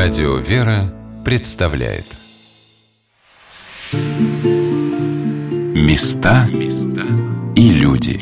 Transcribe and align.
Радио 0.00 0.36
«Вера» 0.36 0.94
представляет. 1.24 2.04
Места 5.74 6.48
и 7.56 7.70
люди. 7.70 8.20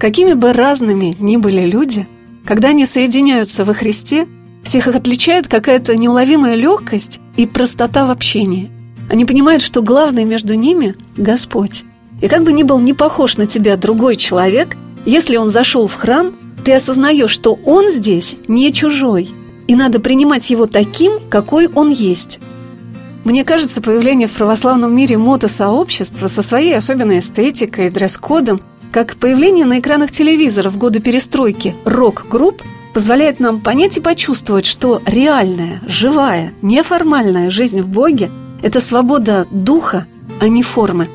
Какими 0.00 0.32
бы 0.32 0.52
разными 0.52 1.14
ни 1.20 1.36
были 1.36 1.64
люди, 1.64 2.08
когда 2.44 2.70
они 2.70 2.84
соединяются 2.84 3.64
во 3.64 3.74
Христе, 3.74 4.26
всех 4.64 4.88
их 4.88 4.96
отличает 4.96 5.46
какая-то 5.46 5.96
неуловимая 5.96 6.56
легкость 6.56 7.20
и 7.36 7.46
простота 7.46 8.06
в 8.06 8.10
общении– 8.10 8.72
они 9.08 9.24
понимают, 9.24 9.62
что 9.62 9.82
главное 9.82 10.24
между 10.24 10.54
ними– 10.54 10.94
Господь. 11.16 11.84
И 12.20 12.28
как 12.28 12.44
бы 12.44 12.52
ни 12.52 12.62
был 12.62 12.78
не 12.78 12.94
похож 12.94 13.36
на 13.36 13.46
тебя 13.46 13.76
другой 13.76 14.16
человек, 14.16 14.76
если 15.04 15.36
он 15.36 15.50
зашел 15.50 15.88
в 15.88 15.94
храм, 15.94 16.34
ты 16.64 16.72
осознаешь, 16.72 17.30
что 17.30 17.58
он 17.66 17.90
здесь 17.90 18.36
не 18.46 18.72
чужой, 18.72 19.28
и 19.66 19.74
надо 19.74 19.98
принимать 19.98 20.48
его 20.50 20.66
таким, 20.66 21.18
какой 21.28 21.66
он 21.66 21.90
есть. 21.90 22.38
Мне 23.24 23.44
кажется, 23.44 23.82
появление 23.82 24.28
в 24.28 24.32
православном 24.32 24.94
мире 24.94 25.16
мотосообщества 25.16 26.28
со 26.28 26.42
своей 26.42 26.76
особенной 26.76 27.18
эстетикой 27.18 27.86
и 27.86 27.90
дресс-кодом, 27.90 28.62
как 28.92 29.16
появление 29.16 29.64
на 29.64 29.80
экранах 29.80 30.10
телевизора 30.10 30.70
в 30.70 30.76
годы 30.76 31.00
перестройки 31.00 31.74
рок-групп, 31.84 32.62
позволяет 32.94 33.40
нам 33.40 33.60
понять 33.60 33.96
и 33.96 34.00
почувствовать, 34.00 34.66
что 34.66 35.00
реальная, 35.06 35.80
живая, 35.86 36.52
неформальная 36.62 37.50
жизнь 37.50 37.80
в 37.80 37.88
Боге– 37.88 38.30
это 38.62 38.80
свобода 38.80 39.46
духа, 39.50 40.06
а 40.40 40.48
не 40.48 40.62
формы. 40.62 41.08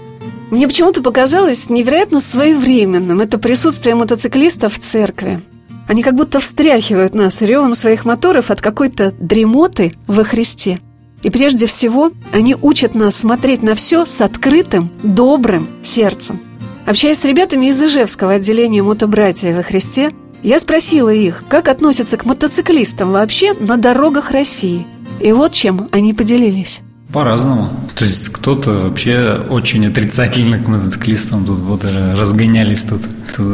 Мне 0.52 0.68
почему-то 0.68 1.02
показалось 1.02 1.70
невероятно 1.70 2.22
своевременным 2.22 3.20
это 3.20 3.38
присутствие 3.38 3.96
мотоциклистов 3.96 4.74
в 4.74 4.80
церкви. 4.80 5.42
Они 5.88 6.04
как 6.04 6.16
будто 6.16 6.40
встряхивают 6.40 7.16
нас 7.16 7.42
ревом 7.42 7.74
своих 7.74 8.06
моторов 8.06 8.52
от 8.52 8.62
какой-то 8.62 9.14
дремоты 9.20 9.94
во 10.06 10.24
Христе. 10.24 10.80
И 11.24 11.30
прежде 11.30 11.66
всего 11.66 12.12
они 12.32 12.56
учат 12.62 12.94
нас 12.94 13.16
смотреть 13.16 13.64
на 13.64 13.76
все 13.76 14.06
с 14.06 14.22
открытым, 14.22 14.92
добрым 15.04 15.68
сердцем. 15.82 16.42
Общаясь 16.86 17.20
с 17.20 17.26
ребятами 17.26 17.68
из 17.68 17.82
Ижевского 17.82 18.34
отделения 18.34 18.84
мотобратья 18.84 19.56
во 19.56 19.64
Христе, 19.64 20.12
я 20.44 20.60
спросила 20.60 21.10
их, 21.10 21.44
как 21.50 21.68
относятся 21.68 22.16
к 22.18 22.26
мотоциклистам 22.26 23.12
вообще 23.12 23.54
на 23.54 23.78
дорогах 23.78 24.32
России. 24.32 24.86
И 25.20 25.32
вот 25.32 25.54
чем 25.54 25.90
они 25.92 26.14
поделились. 26.14 26.82
По-разному. 27.12 27.70
То 27.96 28.04
есть 28.04 28.30
кто-то 28.30 28.74
вообще 28.74 29.40
очень 29.50 29.88
отрицательно 29.88 30.58
к 30.58 30.68
мотоциклистам 30.68 31.46
тут 31.46 31.60
вот 31.60 31.86
э, 31.86 32.14
разгонялись 32.16 32.84
тут. 32.84 33.02
Тут, 33.36 33.48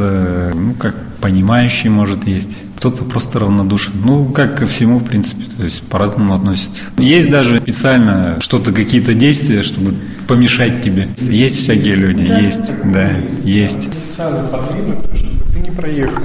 ну, 0.53 0.73
как 0.79 0.95
понимающий, 1.21 1.89
может, 1.89 2.27
есть. 2.27 2.59
Кто-то 2.77 3.05
просто 3.05 3.39
равнодушен. 3.39 3.93
Ну, 4.03 4.25
как 4.25 4.57
ко 4.57 4.65
всему, 4.65 4.99
в 4.99 5.05
принципе, 5.05 5.45
то 5.55 5.63
есть 5.63 5.81
по-разному 5.83 6.35
относится. 6.35 6.83
Есть 6.97 7.29
даже 7.29 7.59
специально 7.59 8.37
что-то, 8.41 8.73
какие-то 8.73 9.13
действия, 9.13 9.63
чтобы 9.63 9.95
помешать 10.27 10.81
тебе. 10.81 11.07
Есть 11.17 11.59
всякие 11.59 11.95
люди, 11.95 12.27
да. 12.27 12.39
есть, 12.39 12.71
да, 12.83 13.09
есть. 13.43 13.83
Специально 13.83 14.43
потребно, 14.43 14.95
чтобы 15.15 15.53
ты 15.53 15.59
не 15.59 15.71
проехал. 15.71 16.23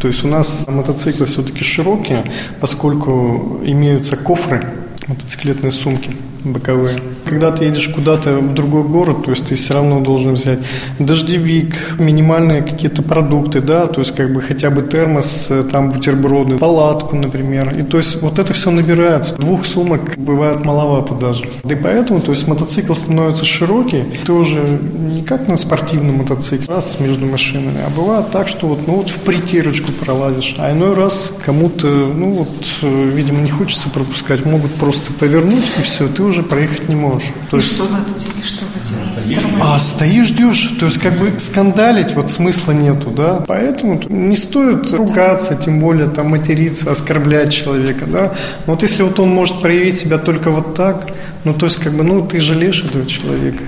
То 0.00 0.06
есть 0.08 0.24
у 0.24 0.28
нас 0.28 0.64
мотоциклы 0.68 1.26
все-таки 1.26 1.64
широкие, 1.64 2.22
поскольку 2.60 3.60
имеются 3.64 4.16
кофры, 4.16 4.64
мотоциклетные 5.08 5.72
сумки 5.72 6.10
боковые. 6.52 6.96
Когда 7.24 7.50
ты 7.50 7.64
едешь 7.64 7.88
куда-то 7.88 8.38
в 8.38 8.54
другой 8.54 8.84
город, 8.84 9.24
то 9.24 9.30
есть 9.30 9.46
ты 9.46 9.54
все 9.54 9.74
равно 9.74 10.00
должен 10.00 10.34
взять 10.34 10.60
дождевик, 10.98 11.74
минимальные 11.98 12.62
какие-то 12.62 13.02
продукты, 13.02 13.60
да, 13.60 13.86
то 13.86 14.00
есть 14.00 14.14
как 14.14 14.32
бы 14.32 14.40
хотя 14.40 14.70
бы 14.70 14.82
термос, 14.82 15.46
э, 15.50 15.62
там 15.62 15.90
бутерброды, 15.90 16.58
палатку, 16.58 17.16
например. 17.16 17.74
И 17.78 17.82
то 17.82 17.98
есть 17.98 18.22
вот 18.22 18.38
это 18.38 18.52
все 18.52 18.70
набирается. 18.70 19.36
Двух 19.36 19.66
сумок 19.66 20.16
бывает 20.16 20.64
маловато 20.64 21.14
даже. 21.14 21.44
И 21.68 21.74
поэтому, 21.74 22.20
то 22.20 22.30
есть 22.30 22.46
мотоцикл 22.46 22.94
становится 22.94 23.44
широкий, 23.44 24.04
ты 24.24 24.32
уже 24.32 24.62
не 24.62 25.22
как 25.22 25.48
на 25.48 25.56
спортивном 25.56 26.18
мотоцикле, 26.18 26.66
раз 26.68 26.98
между 27.00 27.26
машинами, 27.26 27.78
а 27.86 27.90
бывает 27.90 28.30
так, 28.30 28.48
что 28.48 28.68
вот, 28.68 28.86
ну 28.86 28.96
вот 28.96 29.10
в 29.10 29.18
притирочку 29.18 29.92
пролазишь, 29.92 30.54
а 30.58 30.72
иной 30.72 30.94
раз 30.94 31.32
кому-то, 31.44 31.86
ну 31.86 32.32
вот, 32.32 32.48
э, 32.82 33.10
видимо, 33.14 33.40
не 33.40 33.50
хочется 33.50 33.88
пропускать, 33.88 34.44
могут 34.44 34.72
просто 34.74 35.12
повернуть 35.12 35.64
и 35.78 35.82
все, 35.82 36.08
ты 36.08 36.22
уже 36.22 36.35
проехать 36.42 36.88
не 36.88 36.94
можешь 36.94 37.06
можешь. 37.16 37.32
То 37.50 37.56
и 37.56 37.60
есть... 37.60 37.74
что 37.74 37.88
надо 37.88 38.10
делать? 38.10 38.44
Что 38.44 38.64
вы 38.64 39.24
делаете? 39.24 39.40
А 39.60 39.78
стоишь, 39.78 40.28
ждешь. 40.28 40.74
То 40.78 40.86
есть 40.86 40.98
как 40.98 41.18
бы 41.18 41.38
скандалить 41.38 42.14
вот 42.14 42.30
смысла 42.30 42.72
нету, 42.72 43.10
да. 43.10 43.44
Поэтому 43.46 44.00
не 44.08 44.36
стоит 44.36 44.92
ругаться, 44.92 45.54
тем 45.54 45.80
более 45.80 46.08
там 46.08 46.28
материться, 46.30 46.90
оскорблять 46.90 47.52
человека, 47.52 48.06
да. 48.06 48.34
Но 48.66 48.74
вот 48.74 48.82
если 48.82 49.02
вот 49.02 49.18
он 49.20 49.30
может 49.30 49.60
проявить 49.60 49.96
себя 49.96 50.18
только 50.18 50.50
вот 50.50 50.74
так, 50.74 51.06
ну 51.44 51.54
то 51.54 51.66
есть 51.66 51.78
как 51.78 51.92
бы, 51.92 52.04
ну 52.04 52.26
ты 52.26 52.40
жалеешь 52.40 52.84
этого 52.84 53.06
человека. 53.06 53.62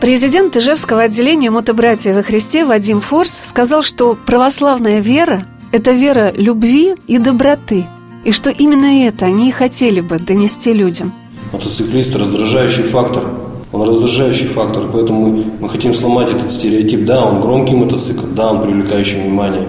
Президент 0.00 0.56
Ижевского 0.56 1.02
отделения 1.02 1.50
мотобратья 1.50 2.14
во 2.14 2.22
Христе 2.22 2.64
Вадим 2.64 3.00
Форс 3.00 3.40
сказал, 3.44 3.82
что 3.82 4.16
православная 4.26 5.00
вера– 5.00 5.44
это 5.72 5.90
вера 5.90 6.32
любви 6.36 6.94
и 7.08 7.18
доброты, 7.18 7.84
и 8.28 8.32
что 8.32 8.50
именно 8.50 9.06
это 9.08 9.26
они 9.26 9.48
и 9.48 9.52
хотели 9.52 10.00
бы 10.00 10.18
донести 10.18 10.72
людям– 10.72 11.12
Мотоциклист– 11.52 12.14
раздражающий 12.16 12.82
фактор. 12.82 13.24
Он 13.72 13.88
раздражающий 13.88 14.46
фактор, 14.46 14.84
поэтому 14.92 15.28
мы, 15.28 15.44
мы 15.60 15.68
хотим 15.68 15.94
сломать 15.94 16.30
этот 16.30 16.52
стереотип. 16.52 17.06
Да, 17.06 17.24
он 17.24 17.40
громкий 17.40 17.74
мотоцикл, 17.74 18.26
да, 18.34 18.50
он 18.50 18.62
привлекающий 18.62 19.20
внимание. 19.20 19.62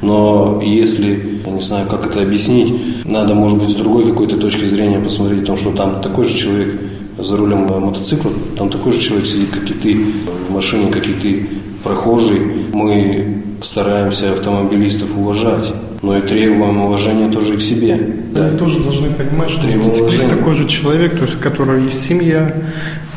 Но 0.00 0.60
если, 0.64 1.40
я 1.44 1.52
не 1.52 1.60
знаю, 1.60 1.86
как 1.88 2.06
это 2.06 2.22
объяснить, 2.22 2.72
надо, 3.04 3.34
может 3.34 3.58
быть, 3.58 3.70
с 3.70 3.74
другой 3.74 4.06
какой-то 4.06 4.36
точки 4.36 4.64
зрения 4.64 5.00
посмотреть, 5.00 5.40
потому 5.40 5.58
что 5.58 5.72
там 5.72 6.00
такой 6.00 6.24
же 6.24 6.36
человек 6.36 6.80
за 7.18 7.36
рулем 7.36 7.66
мотоцикла, 7.66 8.30
там 8.56 8.70
такой 8.70 8.92
же 8.92 9.00
человек 9.00 9.26
сидит, 9.26 9.50
как 9.50 9.70
и 9.70 9.74
ты, 9.74 10.04
в 10.48 10.52
машине, 10.52 10.90
как 10.90 11.06
и 11.08 11.12
ты, 11.12 11.48
прохожий. 11.82 12.40
Мы 12.72 13.42
стараемся 13.62 14.32
автомобилистов 14.32 15.08
уважать 15.16 15.72
но 16.02 16.16
и 16.16 16.22
требуем 16.22 16.80
уважения 16.80 17.30
тоже 17.30 17.56
к 17.56 17.60
себе. 17.60 17.98
Да, 18.32 18.46
они 18.46 18.58
тоже 18.58 18.80
должны 18.80 19.10
понимать, 19.10 19.50
что 19.50 19.66
мотоциклист 19.66 20.28
такой 20.28 20.54
же 20.54 20.68
человек, 20.68 21.18
то 21.18 21.24
есть 21.24 21.36
у 21.36 21.38
которого 21.38 21.76
есть 21.76 22.04
семья, 22.04 22.54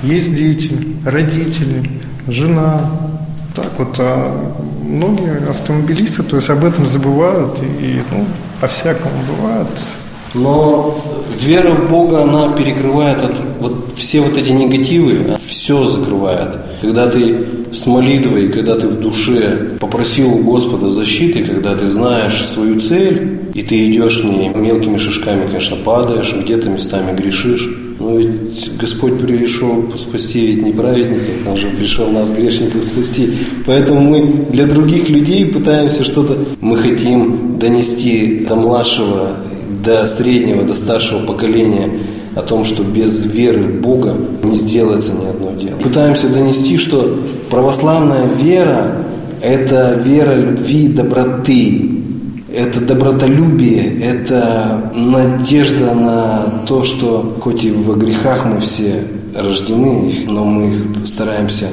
есть 0.04 0.36
дети, 0.36 0.72
родители, 1.06 1.90
жена. 2.28 2.82
Так 3.56 3.70
вот, 3.78 3.96
а 4.00 4.54
многие 4.84 5.38
автомобилисты, 5.50 6.24
то 6.24 6.38
есть 6.38 6.50
об 6.50 6.64
этом 6.64 6.88
забывают 6.88 7.60
и, 7.62 8.02
ну, 8.12 8.26
по-всякому 8.60 9.16
бывает. 9.28 9.68
Но 10.34 10.98
вера 11.40 11.74
в 11.74 11.90
Бога, 11.90 12.24
она 12.24 12.54
перекрывает 12.56 13.22
вот, 13.22 13.42
вот 13.60 13.74
все 13.96 14.22
вот 14.22 14.38
эти 14.38 14.50
негативы, 14.50 15.36
все 15.46 15.86
закрывает. 15.86 16.58
Когда 16.82 17.08
ты 17.08 17.46
с 17.72 17.86
молитвой, 17.88 18.50
когда 18.50 18.76
ты 18.76 18.88
в 18.88 19.00
душе 19.00 19.78
попросил 19.80 20.34
у 20.34 20.40
Господа 20.40 20.90
защиты, 20.90 21.44
когда 21.44 21.76
ты 21.76 21.88
знаешь 21.88 22.46
свою 22.46 22.80
цель, 22.80 23.40
и 23.54 23.62
ты 23.62 23.92
идешь 23.92 24.18
к 24.18 24.24
ней 24.24 24.50
мелкими 24.50 24.98
шажками, 24.98 25.48
конечно, 25.48 25.78
падаешь, 25.78 26.34
где-то 26.34 26.70
местами 26.70 27.16
грешишь. 27.16 27.70
Но 28.00 28.18
ведь 28.18 28.78
Господь 28.78 29.20
пришел 29.20 29.86
спасти 29.96 30.48
ведь 30.48 30.64
не 30.64 30.72
праведников, 30.72 31.48
Он 31.48 31.58
же 31.58 31.68
пришел 31.68 32.10
нас, 32.10 32.32
грешников, 32.32 32.84
спасти. 32.84 33.30
Поэтому 33.66 34.02
мы 34.02 34.46
для 34.50 34.66
других 34.66 35.08
людей 35.10 35.46
пытаемся 35.46 36.04
что-то... 36.04 36.36
Мы 36.62 36.78
хотим 36.78 37.60
донести 37.60 38.46
до 38.48 38.56
младшего, 38.56 39.36
до 39.84 40.06
среднего, 40.06 40.64
до 40.64 40.76
старшего 40.76 41.26
поколения 41.26 41.90
о 42.36 42.42
том, 42.42 42.64
что 42.64 42.84
без 42.84 43.26
веры 43.26 43.64
в 43.64 43.82
Бога 43.82 44.16
не 44.44 44.56
сделается 44.56 45.14
ни 45.14 45.26
одно 45.26 45.52
дело. 45.62 45.78
Пытаемся 45.78 46.30
донести, 46.30 46.78
что 46.78 47.20
православная 47.50 48.28
вера– 48.28 49.04
это 49.42 50.00
вера 50.04 50.36
любви, 50.36 50.88
доброты, 50.88 51.92
это 52.54 52.82
добротолюбие, 52.82 54.02
это 54.02 54.92
надежда 54.94 55.94
на 55.94 56.46
то, 56.68 56.84
что 56.84 57.38
хоть 57.42 57.64
и 57.64 57.72
в 57.72 57.98
грехах 57.98 58.46
мы 58.46 58.60
все 58.60 59.04
рождены, 59.36 60.14
но 60.28 60.46
мы 60.46 60.74
стараемся 61.06 61.68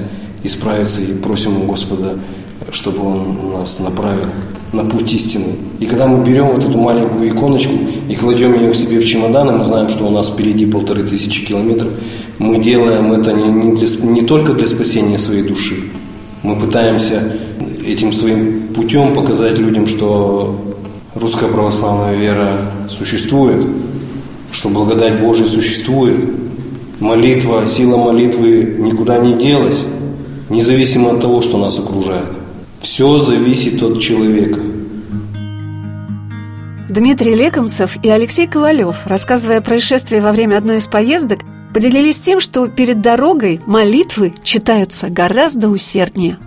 исправиться 0.44 1.02
и 1.02 1.12
просим 1.14 1.62
у 1.62 1.66
Господа, 1.66 2.14
чтобы 2.72 3.06
Он 3.06 3.52
нас 3.52 3.80
направил 3.80 4.26
на 4.72 4.84
путь 4.84 5.12
истины. 5.14 5.56
И 5.78 5.86
когда 5.86 6.06
мы 6.06 6.24
берем 6.24 6.48
вот 6.48 6.64
эту 6.64 6.76
маленькую 6.78 7.28
иконочку 7.28 7.74
и 8.08 8.14
кладем 8.14 8.54
ее 8.54 8.72
к 8.72 8.76
себе 8.76 8.98
в 8.98 9.04
чемодан, 9.04 9.48
и 9.48 9.52
мы 9.52 9.64
знаем, 9.64 9.88
что 9.88 10.06
у 10.06 10.10
нас 10.10 10.28
впереди 10.28 10.66
полторы 10.66 11.04
тысячи 11.04 11.46
километров, 11.46 11.90
мы 12.38 12.58
делаем 12.58 13.12
это 13.12 13.32
не, 13.32 13.48
не, 13.48 13.76
для, 13.76 13.88
не 14.06 14.22
только 14.22 14.52
для 14.52 14.66
спасения 14.66 15.18
своей 15.18 15.42
души. 15.42 15.90
Мы 16.42 16.56
пытаемся 16.56 17.36
этим 17.86 18.12
своим 18.12 18.68
путем 18.74 19.14
показать 19.14 19.58
людям, 19.58 19.86
что 19.86 20.60
русская 21.14 21.48
православная 21.48 22.14
вера 22.14 22.72
существует, 22.88 23.66
что 24.52 24.68
благодать 24.68 25.20
Божия 25.20 25.46
существует, 25.46 26.16
молитва, 27.00 27.66
сила 27.66 27.96
молитвы 27.96 28.76
никуда 28.78 29.18
не 29.18 29.34
делась, 29.34 29.84
независимо 30.50 31.12
от 31.12 31.20
того, 31.20 31.42
что 31.42 31.58
нас 31.58 31.78
окружает. 31.78 32.37
Все 32.80 33.18
зависит 33.18 33.82
от 33.82 34.00
человека. 34.00 34.60
Дмитрий 36.88 37.34
Лекомцев 37.34 37.98
и 38.02 38.08
Алексей 38.08 38.46
Ковалев, 38.46 39.06
рассказывая 39.06 39.58
о 39.58 39.62
происшествии 39.62 40.20
во 40.20 40.32
время 40.32 40.56
одной 40.56 40.78
из 40.78 40.88
поездок, 40.88 41.40
поделились 41.74 42.18
тем, 42.18 42.40
что 42.40 42.66
перед 42.66 43.00
дорогой 43.00 43.60
молитвы 43.66 44.32
читаются 44.42 45.08
гораздо 45.10 45.68
усерднее. 45.68 46.38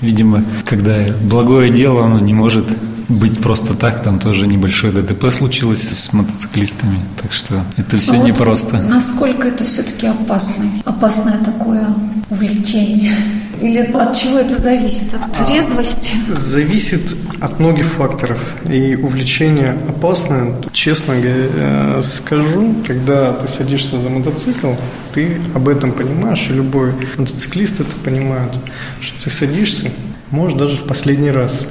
Видимо, 0.00 0.44
когда 0.64 1.06
благое 1.22 1.72
дело, 1.72 2.04
оно 2.04 2.18
не 2.18 2.32
может 2.34 2.66
быть 3.08 3.40
просто 3.40 3.74
так. 3.74 4.02
Там 4.02 4.18
тоже 4.18 4.46
небольшое 4.46 4.92
ДТП 4.92 5.32
случилось 5.32 5.82
с 5.82 6.12
мотоциклистами. 6.12 7.00
Так 7.20 7.32
что 7.32 7.64
это 7.76 7.96
все 7.96 8.12
А 8.12 8.16
вот 8.16 8.26
непросто. 8.26 8.80
Насколько 8.80 9.48
это 9.48 9.64
все-таки 9.64 10.06
опасно? 10.06 10.70
Опасное 10.84 11.38
такое 11.38 11.86
увлечение? 12.30 13.14
Или 13.60 13.80
от 13.80 14.16
чего 14.16 14.38
это 14.38 14.56
зависит? 14.56 15.14
От 15.14 15.46
трезвости? 15.46 16.14
Зависит 16.30 17.16
от 17.40 17.58
многих 17.58 17.86
факторов. 17.86 18.54
И 18.68 18.94
увлечение 18.94 19.76
опасное. 19.88 20.54
Честно 20.72 21.14
говоря, 21.14 22.02
скажу, 22.02 22.74
когда 22.86 23.32
ты 23.32 23.48
садишься 23.48 23.98
за 23.98 24.08
мотоцикл, 24.08 24.72
ты 25.12 25.38
об 25.54 25.68
этом 25.68 25.92
понимаешь, 25.92 26.46
и 26.50 26.52
любой 26.52 26.92
мотоциклист 27.16 27.80
это 27.80 27.94
понимает, 28.04 28.58
что 29.00 29.24
ты 29.24 29.30
садишься, 29.30 29.90
может, 30.30 30.58
даже 30.58 30.76
в 30.76 30.84
последний 30.84 31.30
раз. 31.30 31.64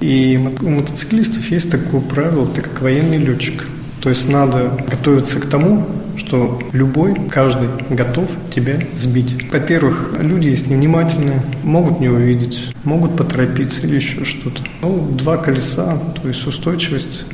И 0.00 0.38
у 0.60 0.68
мотоциклистов 0.68 1.50
есть 1.50 1.70
такое 1.70 2.00
правило, 2.00 2.46
ты 2.46 2.60
как 2.60 2.82
военный 2.82 3.18
летчик. 3.18 3.64
То 4.02 4.10
есть 4.10 4.28
надо 4.28 4.70
готовиться 4.88 5.40
к 5.40 5.46
тому, 5.46 5.86
что 6.16 6.60
любой, 6.72 7.14
каждый 7.30 7.68
готов 7.90 8.28
тебя 8.54 8.78
сбить. 8.94 9.50
Во-первых, 9.52 10.14
люди 10.20 10.48
есть 10.48 10.68
невнимательные, 10.68 11.42
могут 11.62 12.00
не 12.00 12.08
увидеть, 12.08 12.74
могут 12.84 13.16
поторопиться 13.16 13.82
или 13.82 13.96
еще 13.96 14.24
что-то. 14.24 14.62
Ну, 14.82 15.08
два 15.12 15.36
колеса, 15.36 15.98
то 16.20 16.28
есть 16.28 16.46
устойчивость 16.46 17.24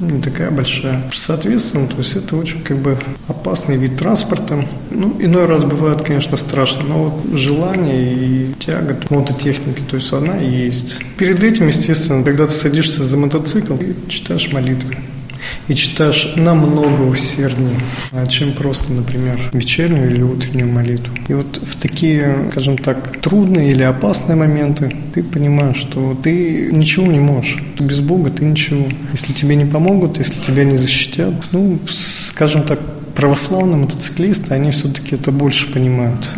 не 0.00 0.20
такая 0.20 0.50
большая. 0.50 1.02
Соответственно, 1.12 1.86
то 1.86 1.98
есть 1.98 2.16
это 2.16 2.36
очень 2.36 2.62
как 2.62 2.78
бы 2.78 2.98
опасный 3.28 3.76
вид 3.76 3.96
транспорта. 3.98 4.66
Ну, 4.90 5.16
иной 5.20 5.46
раз 5.46 5.64
бывает, 5.64 6.02
конечно, 6.02 6.36
страшно, 6.36 6.82
но 6.84 7.04
вот 7.04 7.38
желание 7.38 8.12
и 8.12 8.54
тяга 8.58 8.94
к 8.94 9.10
мототехнике, 9.10 9.82
то 9.88 9.96
есть 9.96 10.12
она 10.12 10.36
есть. 10.36 10.98
Перед 11.16 11.42
этим, 11.42 11.68
естественно, 11.68 12.22
когда 12.22 12.46
ты 12.46 12.52
садишься 12.52 13.04
за 13.04 13.16
мотоцикл, 13.16 13.76
ты 13.76 13.94
читаешь 14.08 14.52
молитвы 14.52 14.96
и 15.68 15.74
читаешь 15.74 16.32
намного 16.36 17.02
усерднее, 17.02 17.80
чем 18.28 18.52
просто, 18.52 18.92
например, 18.92 19.40
вечернюю 19.52 20.10
или 20.10 20.22
утреннюю 20.22 20.72
молитву. 20.72 21.14
И 21.28 21.34
вот 21.34 21.60
в 21.62 21.76
такие, 21.76 22.48
скажем 22.50 22.78
так, 22.78 23.20
трудные 23.20 23.70
или 23.72 23.82
опасные 23.82 24.36
моменты 24.36 24.94
ты 25.14 25.22
понимаешь, 25.22 25.76
что 25.76 26.16
ты 26.22 26.70
ничего 26.72 27.06
не 27.06 27.20
можешь. 27.20 27.58
Без 27.78 28.00
Бога 28.00 28.30
ты 28.30 28.44
ничего. 28.44 28.86
Если 29.12 29.32
тебе 29.32 29.56
не 29.56 29.64
помогут, 29.64 30.18
если 30.18 30.40
тебя 30.40 30.64
не 30.64 30.76
защитят, 30.76 31.34
ну, 31.52 31.78
скажем 31.88 32.62
так, 32.62 32.78
православные 33.14 33.76
мотоциклисты, 33.76 34.54
они 34.54 34.70
все-таки 34.70 35.14
это 35.14 35.32
больше 35.32 35.72
понимают. 35.72 36.28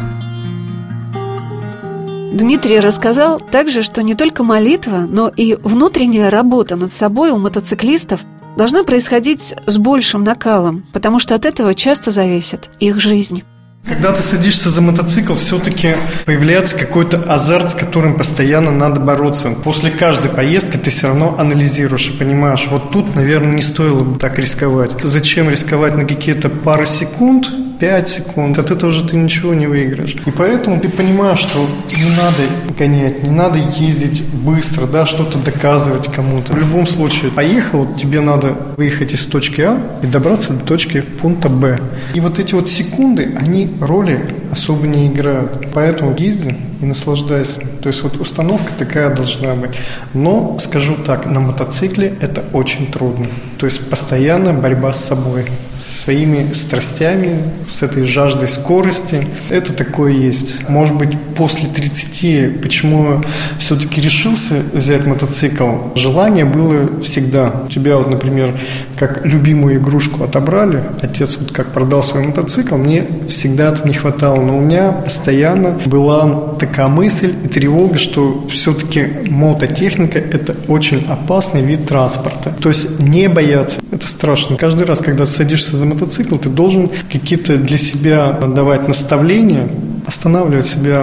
Дмитрий 2.32 2.78
рассказал 2.78 3.40
также, 3.40 3.82
что 3.82 4.02
не 4.02 4.14
только 4.14 4.44
молитва, 4.44 5.06
но 5.08 5.28
и 5.28 5.58
внутренняя 5.60 6.31
работа 6.31 6.76
над 6.76 6.93
собой 6.93 7.31
у 7.31 7.38
мотоциклистов 7.38 8.20
должна 8.58 8.82
происходить 8.82 9.55
с 9.66 9.78
большим 9.78 10.25
накалом, 10.25 10.84
потому 10.93 11.20
что 11.20 11.37
от 11.37 11.46
этого 11.46 11.75
часто 11.75 12.10
зависит 12.10 12.70
их 12.81 13.00
жизнь. 13.00 13.44
Когда 13.86 14.12
ты 14.12 14.22
садишься 14.22 14.70
за 14.70 14.82
мотоцикл, 14.82 15.34
все-таки 15.34 15.94
появляется 16.26 16.76
какой-то 16.76 17.22
азарт, 17.22 17.70
с 17.70 17.75
которым 17.75 18.14
постоянно 18.16 18.70
надо 18.70 19.00
бороться. 19.00 19.50
После 19.50 19.90
каждой 19.90 20.30
поездки 20.30 20.76
ты 20.76 20.90
все 20.90 21.08
равно 21.08 21.36
анализируешь 21.38 22.08
и 22.08 22.12
понимаешь, 22.12 22.66
вот 22.70 22.90
тут, 22.90 23.14
наверное, 23.14 23.54
не 23.54 23.62
стоило 23.62 24.02
бы 24.02 24.19
так 24.19 24.38
рисковать. 24.38 24.92
Зачем 25.02 25.48
рисковать 25.48 25.96
на 25.96 26.04
какие-то 26.04 26.48
пары 26.48 26.86
секунд, 26.86 27.48
5 27.78 28.08
секунд, 28.08 28.58
от 28.58 28.70
этого 28.70 28.90
же 28.92 29.06
ты 29.06 29.16
ничего 29.16 29.54
не 29.54 29.66
выиграешь. 29.66 30.16
И 30.26 30.31
поэтому 30.31 30.81
ты 30.81 30.88
понимаешь, 30.88 31.38
что 31.38 31.58
не 31.96 32.10
надо 32.10 32.42
гонять, 32.76 33.22
не 33.22 33.31
надо 33.31 33.58
ездить 33.58 34.22
быстро, 34.24 34.86
да, 34.86 35.06
что-то 35.06 35.38
доказывать 35.38 36.08
кому-то. 36.12 36.52
В 36.52 36.58
любом 36.58 36.86
случае, 36.86 37.31
поехал, 37.31 37.86
тебе 37.94 38.20
надо 38.20 38.56
выехать 38.76 39.12
из 39.12 39.24
точки 39.26 39.60
А 39.60 39.81
и 40.02 40.06
добраться 40.06 40.52
до 40.52 40.64
точки 40.64 41.00
пункта 41.00 41.48
Б. 41.48 41.78
И 42.14 42.20
вот 42.20 42.38
эти 42.38 42.54
вот 42.54 42.69
секунды, 42.69 43.36
они 43.38 43.68
роли 43.81 44.25
особо 44.50 44.87
не 44.87 45.09
играют. 45.09 45.69
Поэтому 45.75 46.15
езди 46.17 46.55
и 46.81 46.87
наслаждайся. 46.87 47.61
То 47.82 47.88
есть 47.88 48.03
вот 48.03 48.17
установка 48.20 48.73
такая 48.76 49.15
должна 49.15 49.55
быть. 49.55 49.76
Но, 50.15 50.59
скажу 50.59 50.94
так, 50.94 51.26
на 51.26 51.41
мотоцикле 51.41 52.15
это 52.20 52.44
очень 52.53 52.91
трудно. 52.91 53.26
То 53.58 53.66
есть 53.66 53.90
постоянная 53.90 54.52
борьба 54.52 54.93
с 54.93 55.05
собой, 55.05 55.46
со 55.78 56.02
своими 56.02 56.52
страстями, 56.52 57.43
с 57.69 57.82
этой 57.82 58.05
жаждой 58.05 58.49
скорости. 58.49 59.26
Это 59.49 59.72
такое 59.72 60.12
есть. 60.12 60.69
Может 60.69 60.96
быть, 60.96 61.19
после 61.37 61.69
30, 61.69 62.60
почему 62.60 63.20
все-таки 63.58 64.00
решился 64.00 64.62
взять 64.72 65.06
мотоцикл? 65.06 65.94
Желание 65.96 66.44
было 66.44 67.02
всегда. 67.02 67.52
У 67.66 67.69
тебя 67.69 67.96
вот, 67.99 68.08
например, 68.10 68.55
как 68.96 69.25
любимую 69.25 69.78
игрушку 69.78 70.25
отобрали, 70.25 70.82
отец 71.02 71.37
вот 71.38 71.52
как 71.52 71.72
продал 71.72 72.02
свой 72.02 72.25
мотоцикл, 72.25 72.76
мне 72.76 73.05
всегда 73.28 73.72
это 73.72 73.87
не 73.87 73.94
хватало. 73.94 74.40
Но 74.40 74.58
у 74.58 74.60
меня 74.60 74.93
постоянно 74.93 75.78
была 75.87 76.55
такая 76.58 76.88
мысль 76.88 77.34
и 77.44 77.49
тревога, 77.49 77.99
что 77.99 78.46
все-таки 78.50 79.06
мототехника– 79.28 80.19
это 80.32 80.55
очень 80.69 81.05
опасный 81.08 81.62
вид 81.62 81.87
транспорта. 81.87 82.52
То 82.60 82.69
есть 82.69 83.00
не 83.00 83.28
бояться– 83.48 83.80
это 83.90 84.06
страшно. 84.06 84.56
Каждый 84.56 84.84
раз, 84.84 84.98
когда 84.98 85.26
садишься 85.26 85.76
за 85.76 85.86
мотоцикл, 85.86 86.36
ты 86.36 86.48
должен 86.48 86.90
какие-то 87.10 87.56
для 87.56 87.78
себя 87.78 88.32
давать 88.32 88.88
наставления, 88.88 89.68
останавливать 90.06 90.66
себя 90.66 91.02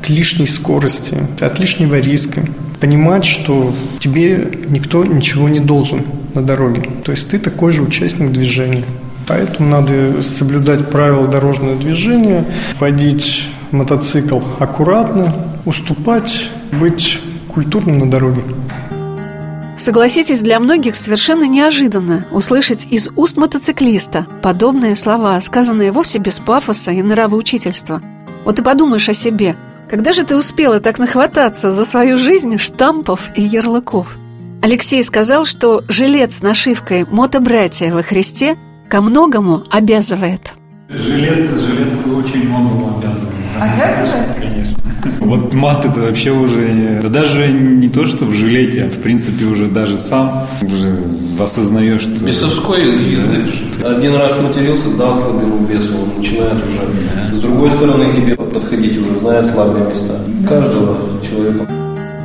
от 0.00 0.08
лишней 0.08 0.46
скорости, 0.46 1.16
от 1.40 1.58
лишнего 1.58 1.98
риска. 1.98 2.42
Понимать, 2.80 3.24
что 3.24 3.72
тебе 3.98 4.50
никто 4.68 5.04
ничего 5.04 5.48
не 5.48 5.60
должен 5.60 6.02
на 6.34 6.42
дороге. 6.42 6.82
То 7.04 7.12
есть 7.12 7.28
ты 7.28 7.38
такой 7.38 7.72
же 7.72 7.82
участник 7.82 8.30
движения. 8.30 8.84
Поэтому 9.26 9.70
надо 9.70 10.22
соблюдать 10.22 10.90
правила 10.90 11.26
дорожного 11.26 11.76
движения, 11.76 12.44
водить 12.78 13.48
мотоцикл 13.72 14.40
аккуратно, 14.60 15.34
уступать, 15.64 16.48
быть 16.70 17.18
культурным 17.48 17.98
на 17.98 18.10
дороге. 18.10 18.42
Согласитесь, 19.78 20.40
для 20.40 20.58
многих 20.58 20.96
совершенно 20.96 21.44
неожиданно 21.44 22.26
услышать 22.30 22.86
из 22.90 23.10
уст 23.14 23.36
мотоциклиста 23.36 24.26
подобные 24.42 24.96
слова, 24.96 25.38
сказанные 25.40 25.92
вовсе 25.92 26.18
без 26.18 26.40
пафоса 26.40 26.92
и 26.92 27.02
нравоучительства. 27.02 28.00
Вот 28.44 28.58
и 28.58 28.62
подумаешь 28.62 29.08
о 29.08 29.14
себе, 29.14 29.56
когда 29.90 30.12
же 30.12 30.24
ты 30.24 30.36
успела 30.36 30.80
так 30.80 30.98
нахвататься 30.98 31.70
за 31.70 31.84
свою 31.84 32.16
жизнь 32.16 32.56
штампов 32.58 33.30
и 33.36 33.42
ярлыков? 33.42 34.16
Алексей 34.62 35.02
сказал, 35.02 35.44
что 35.44 35.84
жилет 35.88 36.32
с 36.32 36.42
нашивкой 36.42 37.06
«Мотобратья 37.08 37.92
во 37.92 38.02
Христе» 38.02 38.56
ко 38.88 39.00
многому 39.00 39.64
обязывает. 39.70 40.54
Жилет, 40.88 41.50
жилет 41.60 42.06
очень 42.06 42.48
многому 42.48 42.98
обязывает. 42.98 43.34
Обязывает? 43.60 44.45
Вот 45.26 45.54
мат 45.54 45.84
это 45.84 46.00
вообще 46.00 46.30
уже, 46.30 47.00
да 47.02 47.08
даже 47.08 47.48
не 47.52 47.88
то, 47.88 48.06
что 48.06 48.24
в 48.24 48.32
жилете, 48.32 48.84
а 48.84 48.90
в 48.90 49.02
принципе 49.02 49.44
уже 49.44 49.66
даже 49.66 49.98
сам 49.98 50.46
уже 50.62 50.96
осознаешь, 51.38 52.02
что... 52.02 52.24
Бесовской 52.24 52.86
язык. 52.86 53.54
Один 53.84 54.14
раз 54.14 54.38
матерился, 54.40 54.90
дал 54.90 55.14
слабину 55.14 55.66
бесу, 55.66 55.94
он 55.98 56.18
начинает 56.18 56.54
уже 56.64 57.36
с 57.36 57.38
другой 57.38 57.70
стороны 57.72 58.10
к 58.12 58.14
тебе 58.14 58.36
подходить, 58.36 58.98
уже 58.98 59.16
знает 59.16 59.46
слабые 59.46 59.86
места. 59.88 60.20
Каждого 60.48 60.96
человека. 61.28 61.68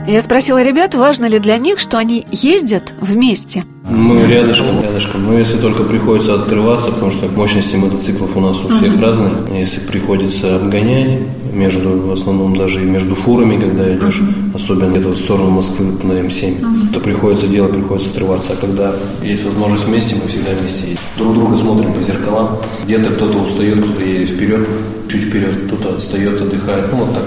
Я 0.07 0.21
спросила 0.21 0.61
ребят, 0.61 0.93
важно 0.93 1.25
ли 1.25 1.39
для 1.39 1.57
них, 1.57 1.79
что 1.79 1.97
они 1.97 2.25
ездят 2.31 2.93
вместе. 3.01 3.63
Мы 3.91 4.25
рядышком, 4.25 4.81
рядышком. 4.81 5.25
Но 5.25 5.37
если 5.37 5.57
только 5.57 5.83
приходится 5.83 6.35
отрываться, 6.35 6.91
потому 6.91 7.11
что 7.11 7.27
мощности 7.27 7.75
мотоциклов 7.75 8.35
у 8.35 8.39
нас 8.39 8.63
у 8.63 8.75
всех 8.77 8.99
разные. 9.01 9.31
Если 9.53 9.81
приходится 9.81 10.55
обгонять 10.55 11.19
между, 11.53 11.89
в 11.89 12.11
основном 12.13 12.55
даже 12.55 12.81
и 12.81 12.85
между 12.85 13.15
фурами, 13.15 13.59
когда 13.59 13.93
идешь, 13.93 14.21
особенно 14.55 14.89
где-то 14.91 15.09
в 15.09 15.17
сторону 15.17 15.49
Москвы 15.49 15.85
на 16.03 16.13
М7, 16.13 16.93
то 16.93 16.99
приходится 16.99 17.47
делать, 17.47 17.73
приходится 17.73 18.09
отрываться. 18.09 18.53
А 18.53 18.55
когда 18.55 18.93
есть 19.21 19.45
возможность 19.45 19.85
вместе, 19.85 20.15
мы 20.15 20.29
всегда 20.29 20.51
вместе 20.57 20.91
едем. 20.91 20.99
Друг 21.17 21.33
друга 21.33 21.57
смотрим 21.57 21.93
по 21.93 22.01
зеркалам. 22.01 22.57
Где-то 22.85 23.09
кто-то 23.09 23.39
устает, 23.39 23.83
кто-то 23.83 24.03
едет 24.03 24.29
вперед, 24.29 24.67
чуть 25.09 25.23
вперед, 25.23 25.55
кто-то 25.67 25.95
отстает, 25.95 26.41
отдыхает. 26.41 26.85
Ну 26.91 26.99
вот 26.99 27.13
так. 27.13 27.23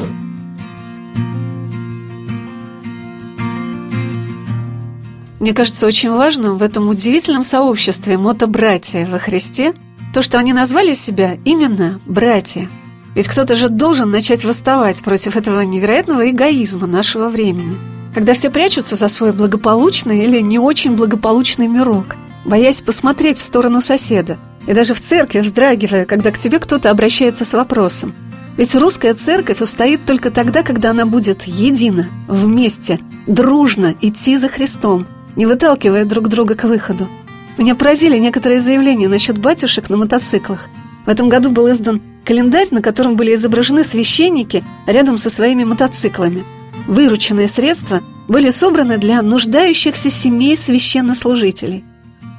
Мне 5.45 5.53
кажется, 5.53 5.87
очень 5.87 6.11
важным 6.11 6.57
в 6.57 6.63
этом 6.63 6.89
удивительном 6.89 7.45
сообществе 7.45 8.17
мотобратья 8.17 9.07
во 9.07 9.19
Христе 9.19 9.75
То, 10.15 10.23
что 10.23 10.39
они 10.39 10.55
назвали 10.55 10.95
себя 10.95 11.37
именно 11.45 12.01
«братья». 12.07 12.67
Ведь 13.15 13.29
кто-то 13.29 13.55
же 13.55 13.69
должен 13.69 14.11
начать 14.11 14.43
восставать 14.43 15.03
против 15.03 15.37
этого 15.37 15.61
невероятного 15.61 16.31
эгоизма 16.31 16.87
нашего 16.87 17.29
времени, 17.29 17.77
когда 18.15 18.33
все 18.33 18.49
прячутся 18.49 18.97
за 18.97 19.07
свой 19.09 19.35
благополучный 19.35 20.25
или 20.25 20.41
не 20.41 20.59
очень 20.59 20.97
благополучный 20.97 21.69
мирок, 21.69 22.17
боясь 22.47 22.81
посмотреть 22.81 23.37
в 23.37 23.43
сторону 23.43 23.83
соседа, 23.83 24.39
и 24.67 24.73
даже 24.73 24.95
в 24.95 25.01
церкви 25.03 25.41
вздрагивая, 25.41 26.07
когда 26.07 26.31
к 26.31 26.39
тебе 26.39 26.59
кто-то 26.59 26.91
обращается 26.91 27.45
с 27.45 27.53
вопросом. 27.53 28.15
Ведь 28.57 28.75
русская 28.75 29.13
церковь 29.13 29.61
устоит 29.61 30.07
только 30.07 30.31
тогда, 30.31 30.63
когда 30.63 30.93
она 30.93 31.05
будет 31.05 31.43
едина, 31.43 32.07
вместе, 32.29 32.99
дружно 33.27 33.95
идти 34.01 34.39
за 34.39 34.49
Христом, 34.49 35.07
не 35.37 35.47
выталкивая 35.47 36.05
друг 36.05 36.29
друга 36.29 36.55
к 36.55 36.65
выходу. 36.65 37.09
Меня 37.57 37.75
поразили 37.75 38.19
некоторые 38.19 38.61
заявления 38.61 39.09
насчет 39.09 39.39
батюшек 39.39 39.91
на 39.91 39.97
мотоциклах. 39.97 40.69
В 41.07 41.09
этом 41.09 41.29
году 41.29 41.51
был 41.51 41.71
издан 41.71 42.01
календарь, 42.25 42.69
на 42.71 42.83
котором 42.83 43.17
были 43.17 43.35
изображены 43.35 43.85
священники 43.85 44.65
рядом 44.87 45.19
со 45.19 45.31
своими 45.31 45.65
мотоциклами. 45.65 46.45
Вырученные 46.87 47.49
средства 47.49 48.03
были 48.29 48.51
собраны 48.51 48.99
для 48.99 49.23
нуждающихся 49.23 50.11
семей 50.11 50.57
священнослужителей. 50.57 51.85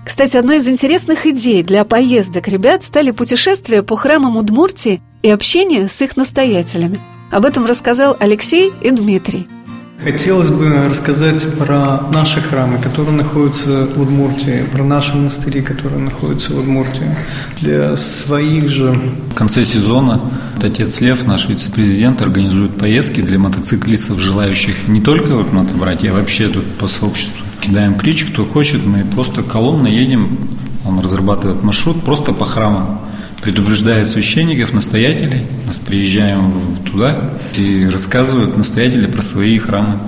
Кстати, 0.06 0.38
одной 0.38 0.58
из 0.58 0.68
интересных 0.68 1.26
идей 1.26 1.64
для 1.64 1.84
поездок 1.84 2.48
ребят 2.48 2.84
стали 2.84 3.12
путешествия 3.12 3.82
по 3.82 3.96
храмам 3.96 4.38
Удмуртии 4.38 5.02
и 5.24 5.30
общение 5.30 5.90
с 5.90 6.00
их 6.02 6.16
настоятелями. 6.16 7.00
Об 7.32 7.46
этом 7.46 7.66
рассказал 7.66 8.16
Алексей 8.20 8.72
и 8.82 8.92
Дмитрий. 8.92 9.48
Хотелось 10.04 10.50
бы 10.50 10.70
рассказать 10.88 11.48
про 11.58 12.02
наши 12.14 12.42
храмы, 12.42 12.78
которые 12.78 13.16
находятся 13.16 13.88
в 13.88 14.02
Удмуртии, 14.02 14.64
про 14.72 14.84
наши 14.84 15.16
монастыри, 15.16 15.62
которые 15.62 16.00
находятся 16.00 16.54
в 16.54 16.60
Удмуртии. 16.60 17.16
Для 17.62 17.96
своих 17.96 18.70
же... 18.70 19.00
В 19.32 19.36
конце 19.36 19.64
сезона 19.64 20.20
отец 20.62 21.00
Лев, 21.02 21.26
наш 21.26 21.48
вице-президент, 21.48 22.22
организует 22.22 22.78
поездки 22.78 23.22
для 23.22 23.40
мотоциклистов, 23.40 24.20
желающих 24.20 24.88
не 24.88 25.02
только 25.02 25.30
вот 25.30 25.54
мотобрать, 25.54 26.06
а 26.06 26.14
вообще 26.14 26.50
тут 26.50 26.66
по 26.74 26.88
сообществу 26.88 27.46
кидаем 27.62 27.96
клич, 27.96 28.26
кто 28.26 28.46
хочет, 28.46 28.86
мы 28.86 29.06
просто 29.06 29.44
колонны 29.44 29.88
едем, 29.88 30.38
он 30.86 31.00
разрабатывает 31.00 31.64
маршрут 31.64 32.04
просто 32.04 32.32
по 32.32 32.46
храмам 32.46 33.00
предупреждает 33.42 34.08
священников, 34.08 34.74
настоятелей. 34.74 35.44
Нас 35.68 35.80
приезжаем 35.80 36.52
туда 36.86 37.32
и 37.56 37.88
рассказывают 37.88 38.58
настоятели 38.58 39.08
про 39.08 39.22
свои 39.22 39.58
храмы. 39.58 40.00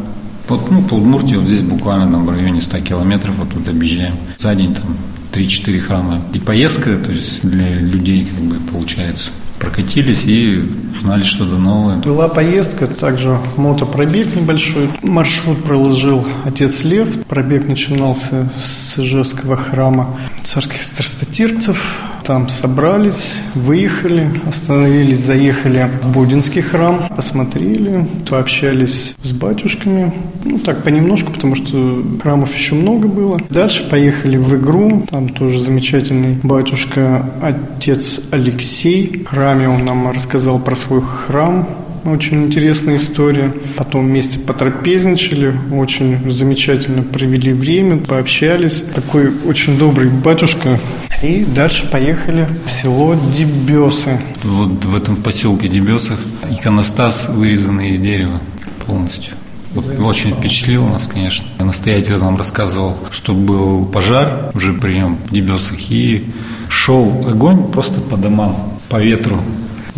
Вот, 0.48 0.72
ну, 0.72 0.82
по 0.82 0.94
Удмуртии, 0.96 1.36
вот 1.36 1.48
здесь 1.48 1.62
буквально 1.62 2.10
там, 2.12 2.26
в 2.26 2.30
районе 2.30 2.62
100 2.62 2.80
километров 2.80 3.36
вот 3.36 3.50
туда 3.50 3.72
объезжаем. 3.72 4.16
За 4.38 4.56
день 4.56 4.74
там 4.74 4.96
3-4 5.34 5.80
храма. 5.80 6.22
И 6.34 6.40
поездка, 6.40 6.96
то 6.98 7.12
есть 7.12 7.42
для 7.42 7.76
людей, 7.76 8.26
как 8.26 8.40
бы, 8.46 8.56
получается, 8.72 9.32
прокатились 9.60 10.26
и 10.26 10.64
узнали 10.98 11.24
что-то 11.24 11.58
новое. 11.58 11.98
Была 11.98 12.28
поездка, 12.28 12.88
также 12.88 13.38
мотопробег 13.58 14.36
небольшой. 14.36 14.90
Маршрут 15.02 15.64
проложил 15.64 16.26
отец 16.46 16.84
Лев. 16.84 17.10
Пробег 17.26 17.68
начинался 17.68 18.50
с 18.64 19.00
Ижевского 19.00 19.58
храма 19.58 20.18
царских 20.44 20.82
страстотирцев 20.82 21.82
там 22.28 22.50
собрались, 22.50 23.38
выехали, 23.56 24.30
остановились, 24.46 25.20
заехали 25.20 25.90
в 26.04 26.12
Будинский 26.12 26.62
храм, 26.62 27.08
посмотрели, 27.16 28.06
пообщались 28.30 29.16
с 29.24 29.32
батюшками. 29.32 30.14
Ну, 30.44 30.60
так 30.60 30.84
понемножку, 30.84 31.32
потому 31.32 31.56
что 31.56 32.04
храмов 32.22 32.54
еще 32.54 32.76
много 32.76 33.08
было. 33.08 33.40
Дальше 33.50 33.90
поехали 33.90 34.36
в 34.36 34.58
игру. 34.58 35.06
Там 35.10 35.30
тоже 35.30 35.62
замечательный 35.62 36.38
батюшка, 36.44 37.26
отец 37.42 38.20
Алексей. 38.32 39.24
В 39.26 39.30
храме 39.30 39.70
он 39.70 39.86
нам 39.86 40.10
рассказал 40.10 40.60
про 40.60 40.76
свой 40.76 41.02
храм, 41.02 41.66
очень 42.08 42.46
интересная 42.46 42.98
история. 42.98 43.54
Потом 43.76 44.08
вместе 44.08 44.40
потрапезничали, 44.40 45.54
очень 45.72 46.32
замечательно 46.32 47.04
провели 47.04 47.54
время, 47.54 47.98
пообщались. 47.98 48.84
Такой 48.94 49.32
очень 49.46 49.78
добрый 49.78 50.10
батюшка. 50.10 50.80
И 51.24 51.46
дальше 51.46 51.90
поехали 51.90 52.48
в 52.66 52.72
село 52.72 53.16
Дебесы. 53.36 54.20
Вот 54.44 54.86
в 54.86 54.96
этом 54.96 55.16
поселке 55.16 55.68
Дебесах 55.68 56.20
иконостас 56.50 57.28
вырезанный 57.28 57.90
из 57.90 58.00
дерева 58.00 58.40
полностью. 58.86 59.34
Вот 59.74 59.86
очень 60.00 60.34
впечатлил 60.34 60.88
нас, 60.88 61.08
конечно. 61.12 61.48
Настоятель 61.60 62.18
нам 62.18 62.38
рассказывал, 62.38 62.98
что 63.12 63.34
был 63.34 63.86
пожар 63.86 64.52
уже 64.54 64.74
прием 64.74 65.18
в 65.28 65.34
Дебесах, 65.34 65.92
и 65.92 66.26
шел 66.70 67.28
огонь 67.28 67.64
просто 67.72 68.00
по 68.00 68.16
домам, 68.18 68.74
по 68.90 69.02
ветру. 69.02 69.38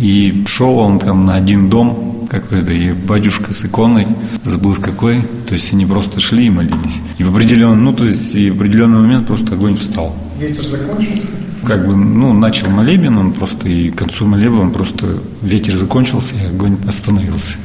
И 0.00 0.44
шел 0.46 0.78
он 0.78 0.98
там 0.98 1.26
на 1.26 1.34
один 1.34 1.68
дом 1.68 2.26
какой-то, 2.30 2.72
и 2.72 2.92
батюшка 2.92 3.52
с 3.52 3.64
иконой, 3.64 4.06
забыл 4.44 4.72
в 4.72 4.80
какой, 4.80 5.22
то 5.46 5.54
есть 5.54 5.72
они 5.72 5.84
просто 5.84 6.20
шли 6.20 6.46
и 6.46 6.50
молились. 6.50 7.00
И 7.18 7.24
в 7.24 7.30
определенный, 7.30 7.76
ну, 7.76 7.92
то 7.92 8.06
есть 8.06 8.34
и 8.34 8.50
в 8.50 8.54
определенный 8.54 9.00
момент 9.00 9.26
просто 9.26 9.54
огонь 9.54 9.76
встал. 9.76 10.16
Ветер 10.38 10.64
закончился? 10.64 11.26
Как 11.66 11.86
бы, 11.86 11.94
ну, 11.94 12.32
начал 12.32 12.70
молебен, 12.70 13.18
он 13.18 13.32
просто, 13.32 13.68
и 13.68 13.90
к 13.90 13.96
концу 13.96 14.26
молебна 14.26 14.60
он 14.60 14.70
просто, 14.70 15.18
ветер 15.42 15.76
закончился, 15.76 16.34
и 16.36 16.46
огонь 16.46 16.78
остановился. 16.88 17.58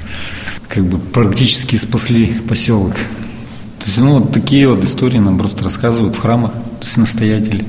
Как 0.67 0.83
бы 0.83 0.97
практически 0.97 1.77
спасли 1.77 2.33
поселок. 2.49 2.95
То 2.95 3.85
есть, 3.85 3.99
ну, 3.99 4.19
вот 4.19 4.33
такие 4.33 4.67
вот 4.67 4.83
истории 4.83 5.19
нам 5.19 5.37
просто 5.37 5.63
рассказывают 5.63 6.15
в 6.15 6.19
храмах, 6.19 6.51
то 6.51 6.87
есть 6.87 6.97
настоятели. 6.97 7.63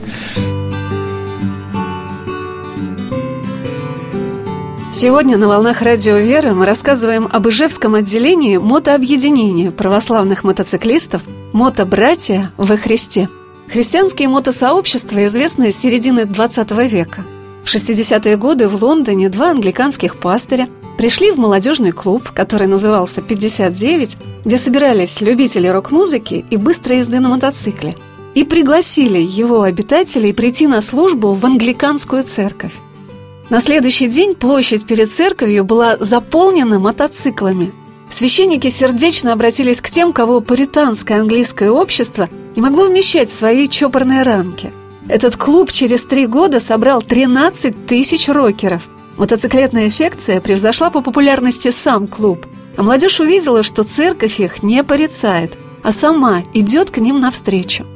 Сегодня 4.98 5.36
на 5.36 5.46
«Волнах 5.46 5.82
Радио 5.82 6.16
Веры» 6.16 6.54
мы 6.54 6.64
рассказываем 6.64 7.28
об 7.30 7.46
Ижевском 7.46 7.96
отделении 7.96 8.56
мотообъединения 8.56 9.70
православных 9.70 10.42
мотоциклистов 10.42 11.20
«Мотобратья 11.52 12.50
во 12.56 12.78
Христе». 12.78 13.28
Христианские 13.68 14.28
мотосообщества 14.28 15.26
известны 15.26 15.70
с 15.70 15.76
середины 15.76 16.20
XX 16.20 16.88
века. 16.88 17.26
В 17.62 17.66
60-е 17.66 18.38
годы 18.38 18.68
в 18.68 18.82
Лондоне 18.82 19.28
два 19.28 19.50
англиканских 19.50 20.16
пастыря 20.16 20.66
пришли 20.96 21.30
в 21.30 21.36
молодежный 21.36 21.92
клуб, 21.92 22.30
который 22.30 22.66
назывался 22.66 23.20
«59», 23.20 24.16
где 24.46 24.56
собирались 24.56 25.20
любители 25.20 25.68
рок-музыки 25.68 26.46
и 26.48 26.56
быстрой 26.56 27.00
езды 27.00 27.20
на 27.20 27.28
мотоцикле, 27.28 27.94
и 28.34 28.44
пригласили 28.44 29.18
его 29.18 29.60
обитателей 29.60 30.32
прийти 30.32 30.66
на 30.66 30.80
службу 30.80 31.34
в 31.34 31.44
англиканскую 31.44 32.22
церковь. 32.22 32.72
На 33.48 33.60
следующий 33.60 34.08
день 34.08 34.34
площадь 34.34 34.86
перед 34.86 35.08
церковью 35.08 35.64
была 35.64 35.96
заполнена 36.00 36.80
мотоциклами. 36.80 37.72
Священники 38.10 38.68
сердечно 38.70 39.32
обратились 39.32 39.80
к 39.80 39.88
тем, 39.88 40.12
кого 40.12 40.40
паританское 40.40 41.20
английское 41.20 41.70
общество 41.70 42.28
не 42.56 42.62
могло 42.62 42.86
вмещать 42.86 43.28
в 43.28 43.34
свои 43.34 43.68
чопорные 43.68 44.22
рамки. 44.22 44.72
Этот 45.08 45.36
клуб 45.36 45.70
через 45.70 46.04
три 46.06 46.26
года 46.26 46.58
собрал 46.58 47.02
13 47.02 47.86
тысяч 47.86 48.28
рокеров. 48.28 48.88
Мотоциклетная 49.16 49.90
секция 49.90 50.40
превзошла 50.40 50.90
по 50.90 51.00
популярности 51.00 51.70
сам 51.70 52.08
клуб. 52.08 52.46
А 52.76 52.82
молодежь 52.82 53.20
увидела, 53.20 53.62
что 53.62 53.84
церковь 53.84 54.40
их 54.40 54.64
не 54.64 54.82
порицает, 54.82 55.52
а 55.84 55.92
сама 55.92 56.42
идет 56.52 56.90
к 56.90 56.98
ним 56.98 57.20
навстречу. 57.20 57.86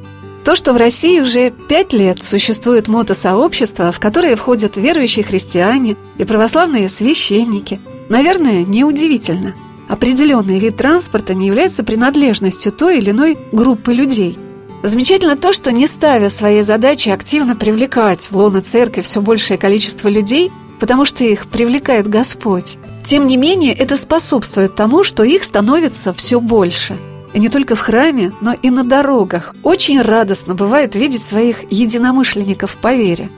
То, 0.43 0.55
что 0.55 0.73
в 0.73 0.77
России 0.77 1.19
уже 1.19 1.51
пять 1.51 1.93
лет 1.93 2.23
существует 2.23 2.87
мотосообщество, 2.87 3.91
в 3.91 3.99
которое 3.99 4.35
входят 4.35 4.75
верующие 4.75 5.23
христиане 5.23 5.97
и 6.17 6.23
православные 6.23 6.89
священники, 6.89 7.79
наверное, 8.09 8.65
неудивительно. 8.65 9.53
Определенный 9.87 10.57
вид 10.57 10.77
транспорта 10.77 11.35
не 11.35 11.47
является 11.47 11.83
принадлежностью 11.83 12.71
той 12.71 12.97
или 12.97 13.11
иной 13.11 13.37
группы 13.51 13.93
людей. 13.93 14.37
Замечательно 14.81 15.37
то, 15.37 15.53
что 15.53 15.71
не 15.71 15.85
ставя 15.85 16.29
своей 16.29 16.63
задачи 16.63 17.09
активно 17.09 17.55
привлекать 17.55 18.31
в 18.31 18.35
лоно 18.35 18.61
церкви 18.61 19.01
все 19.01 19.21
большее 19.21 19.59
количество 19.59 20.07
людей, 20.07 20.51
потому 20.79 21.05
что 21.05 21.23
их 21.23 21.45
привлекает 21.45 22.07
Господь, 22.07 22.79
тем 23.05 23.27
не 23.27 23.37
менее 23.37 23.73
это 23.73 23.95
способствует 23.95 24.75
тому, 24.75 25.03
что 25.03 25.23
их 25.23 25.43
становится 25.43 26.13
все 26.13 26.39
больше– 26.39 26.97
не 27.39 27.49
только 27.49 27.75
в 27.75 27.79
храме, 27.79 28.31
но 28.41 28.53
и 28.53 28.69
на 28.69 28.83
дорогах. 28.83 29.55
Очень 29.63 30.01
радостно 30.01 30.55
бывает 30.55 30.95
видеть 30.95 31.23
своих 31.23 31.63
единомышленников 31.71 32.77
по 32.77 32.93
вере. 32.93 33.29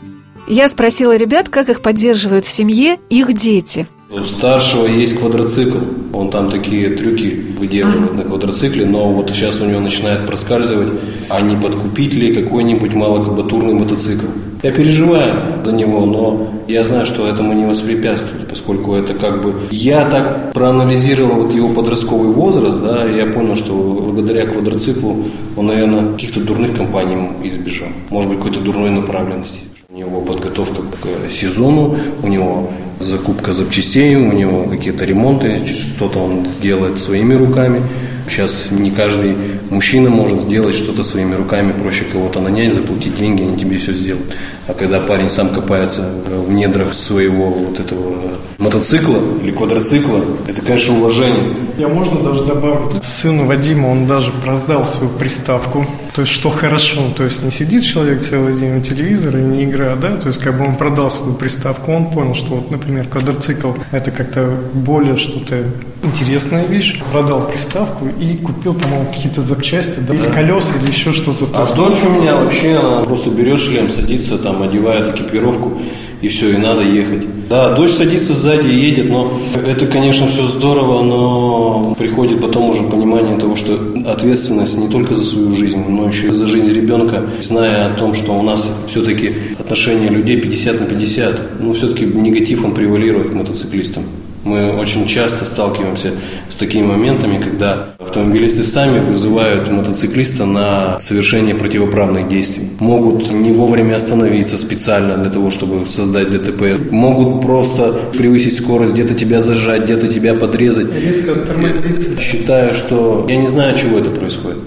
Я 0.47 0.67
спросила 0.67 1.15
ребят, 1.15 1.49
как 1.49 1.69
их 1.69 1.81
поддерживают 1.81 2.45
в 2.45 2.51
семье 2.51 2.99
их 3.09 3.33
дети. 3.33 3.87
У 4.15 4.23
старшего 4.25 4.85
есть 4.85 5.17
квадроцикл. 5.17 5.79
Он 6.13 6.29
там 6.29 6.51
такие 6.51 6.89
трюки 6.89 7.55
выделывает 7.57 8.13
на 8.13 8.21
квадроцикле, 8.21 8.85
но 8.85 9.11
вот 9.11 9.31
сейчас 9.31 9.59
у 9.59 9.65
него 9.65 9.79
начинает 9.79 10.27
проскальзывать, 10.27 10.89
а 11.29 11.41
не 11.41 11.55
подкупить 11.55 12.13
ли 12.13 12.31
какой-нибудь 12.31 12.93
малокабатурный 12.93 13.73
мотоцикл. 13.73 14.27
Я 14.61 14.71
переживаю 14.71 15.33
за 15.65 15.73
него, 15.73 16.05
но 16.05 16.47
я 16.67 16.83
знаю, 16.83 17.07
что 17.07 17.27
этому 17.27 17.53
не 17.53 17.65
воспрепятствовать, 17.65 18.47
поскольку 18.47 18.93
это 18.93 19.15
как 19.15 19.41
бы... 19.41 19.55
Я 19.71 20.05
так 20.05 20.53
проанализировал 20.53 21.41
вот 21.41 21.53
его 21.53 21.69
подростковый 21.69 22.31
возраст, 22.31 22.79
да, 22.81 23.09
и 23.09 23.17
я 23.17 23.25
понял, 23.25 23.55
что 23.55 23.73
благодаря 23.73 24.45
квадроциклу 24.45 25.25
он, 25.57 25.65
наверное, 25.65 26.13
каких-то 26.13 26.39
дурных 26.39 26.77
компаний 26.77 27.29
избежал. 27.43 27.89
Может 28.11 28.29
быть, 28.29 28.37
какой-то 28.37 28.59
дурной 28.59 28.91
направленности. 28.91 29.61
У 29.93 29.95
него 29.95 30.21
подготовка 30.21 30.81
к 30.81 31.29
сезону, 31.31 31.95
у 32.23 32.27
него 32.27 32.71
закупка 32.99 33.53
запчастей, 33.53 34.15
у 34.15 34.31
него 34.31 34.63
какие-то 34.63 35.05
ремонты, 35.05 35.67
что-то 35.67 36.17
он 36.17 36.47
сделает 36.47 36.99
своими 36.99 37.35
руками. 37.35 37.83
Сейчас 38.27 38.71
не 38.71 38.89
каждый 38.89 39.35
мужчина 39.69 40.09
может 40.09 40.41
сделать 40.41 40.73
что-то 40.73 41.03
своими 41.03 41.35
руками, 41.35 41.73
проще 41.73 42.05
кого-то 42.11 42.39
нанять, 42.39 42.73
заплатить 42.73 43.15
деньги, 43.17 43.43
они 43.43 43.55
тебе 43.55 43.77
все 43.77 43.93
сделают. 43.93 44.33
А 44.67 44.73
когда 44.73 44.99
парень 44.99 45.29
сам 45.29 45.49
копается 45.49 46.09
в 46.25 46.51
недрах 46.51 46.95
своего 46.95 47.51
вот 47.51 47.79
этого 47.79 48.15
мотоцикла 48.57 49.19
или 49.43 49.51
квадроцикла, 49.51 50.21
это, 50.47 50.63
конечно, 50.63 50.97
уважение. 50.97 51.55
Я 51.77 51.87
можно 51.87 52.19
даже 52.21 52.45
добавить, 52.45 53.03
сыну 53.03 53.45
Вадима 53.45 53.89
он 53.89 54.07
даже 54.07 54.31
продал 54.31 54.87
свою 54.87 55.11
приставку, 55.11 55.85
то 56.13 56.21
есть 56.21 56.33
что 56.33 56.49
хорошо, 56.51 57.11
то 57.17 57.23
есть 57.23 57.43
не 57.43 57.49
сидит 57.49 57.83
человек 57.83 58.21
целый 58.21 58.55
день 58.59 58.77
у 58.77 58.81
телевизора 58.81 59.39
и 59.39 59.43
не 59.43 59.63
играет, 59.63 59.99
да, 59.99 60.15
то 60.15 60.27
есть 60.27 60.39
как 60.39 60.57
бы 60.57 60.65
он 60.65 60.75
продал 60.75 61.09
свою 61.09 61.33
приставку, 61.33 61.91
он 61.91 62.11
понял, 62.11 62.35
что 62.35 62.55
вот, 62.55 62.69
например, 62.69 63.07
квадроцикл 63.07 63.71
это 63.91 64.11
как-то 64.11 64.47
более 64.73 65.17
что-то 65.17 65.63
интересная 66.03 66.65
вещь, 66.65 67.01
продал 67.11 67.47
приставку 67.47 68.07
и 68.19 68.37
купил, 68.37 68.75
по-моему, 68.75 69.05
какие-то 69.07 69.41
запчасти, 69.41 69.99
да, 70.01 70.13
или 70.13 70.27
колеса, 70.27 70.73
или 70.81 70.91
еще 70.91 71.13
что-то. 71.13 71.47
А 71.53 71.73
дочь 71.73 72.03
у 72.07 72.21
меня 72.21 72.35
вообще, 72.35 72.75
она 72.75 73.03
просто 73.03 73.31
берет 73.31 73.59
шлем, 73.59 73.89
садится 73.89 74.37
там, 74.37 74.61
одевает 74.61 75.09
экипировку, 75.09 75.81
и 76.23 76.29
все, 76.29 76.53
и 76.53 76.57
надо 76.57 76.83
ехать. 76.83 77.23
Да, 77.49 77.75
дочь 77.75 77.91
садится 77.91 78.33
сзади 78.33 78.69
и 78.69 78.79
едет, 78.79 79.09
но 79.09 79.41
это, 79.67 79.85
конечно, 79.85 80.25
все 80.27 80.47
здорово, 80.47 81.03
но 81.03 81.93
приходит 81.99 82.39
потом 82.39 82.69
уже 82.69 82.83
понимание 82.83 83.37
того, 83.37 83.57
что 83.57 83.77
ответственность 84.05 84.77
не 84.77 84.87
только 84.87 85.15
за 85.15 85.23
свою 85.25 85.53
жизнь, 85.55 85.83
но 85.87 86.07
еще 86.07 86.27
и 86.27 86.31
за 86.31 86.47
жизнь 86.47 86.71
ребенка, 86.71 87.23
зная 87.41 87.87
о 87.87 87.93
том, 87.99 88.13
что 88.13 88.31
у 88.31 88.41
нас 88.41 88.71
все-таки 88.87 89.33
отношения 89.59 90.07
людей 90.07 90.39
50 90.39 90.79
на 90.79 90.85
50, 90.85 91.59
ну, 91.59 91.73
все-таки 91.73 92.05
негатив, 92.05 92.63
он 92.63 92.73
превалирует 92.73 93.33
мотоциклистам. 93.33 94.03
Мы 94.43 94.75
очень 94.77 95.07
часто 95.07 95.45
сталкиваемся 95.45 96.11
с 96.49 96.55
такими 96.55 96.85
моментами, 96.85 97.41
когда 97.41 97.89
автомобилисты 97.99 98.63
сами 98.63 98.99
вызывают 98.99 99.71
мотоциклиста 99.71 100.45
на 100.45 100.99
совершение 100.99 101.55
противоправных 101.55 102.27
действий. 102.27 102.69
Могут 102.79 103.31
не 103.31 103.53
вовремя 103.53 103.95
остановиться 103.95 104.57
специально 104.57 105.17
для 105.17 105.31
того, 105.31 105.49
чтобы 105.49 105.87
создать 105.87 106.29
ДТП. 106.29 106.91
Могут 106.91 107.41
просто 107.41 107.93
превысить 108.17 108.57
скорость, 108.57 108.93
где-то 108.93 109.13
тебя 109.13 109.41
зажать, 109.41 109.85
где-то 109.85 110.07
тебя 110.07 110.33
подрезать. 110.33 110.93
Резко 110.93 111.35
тормозиться. 111.35 112.19
Считаю, 112.19 112.73
что 112.73 113.25
я 113.29 113.37
не 113.37 113.47
знаю, 113.47 113.77
чего 113.77 113.97
это 113.97 114.11
происходит. 114.11 114.57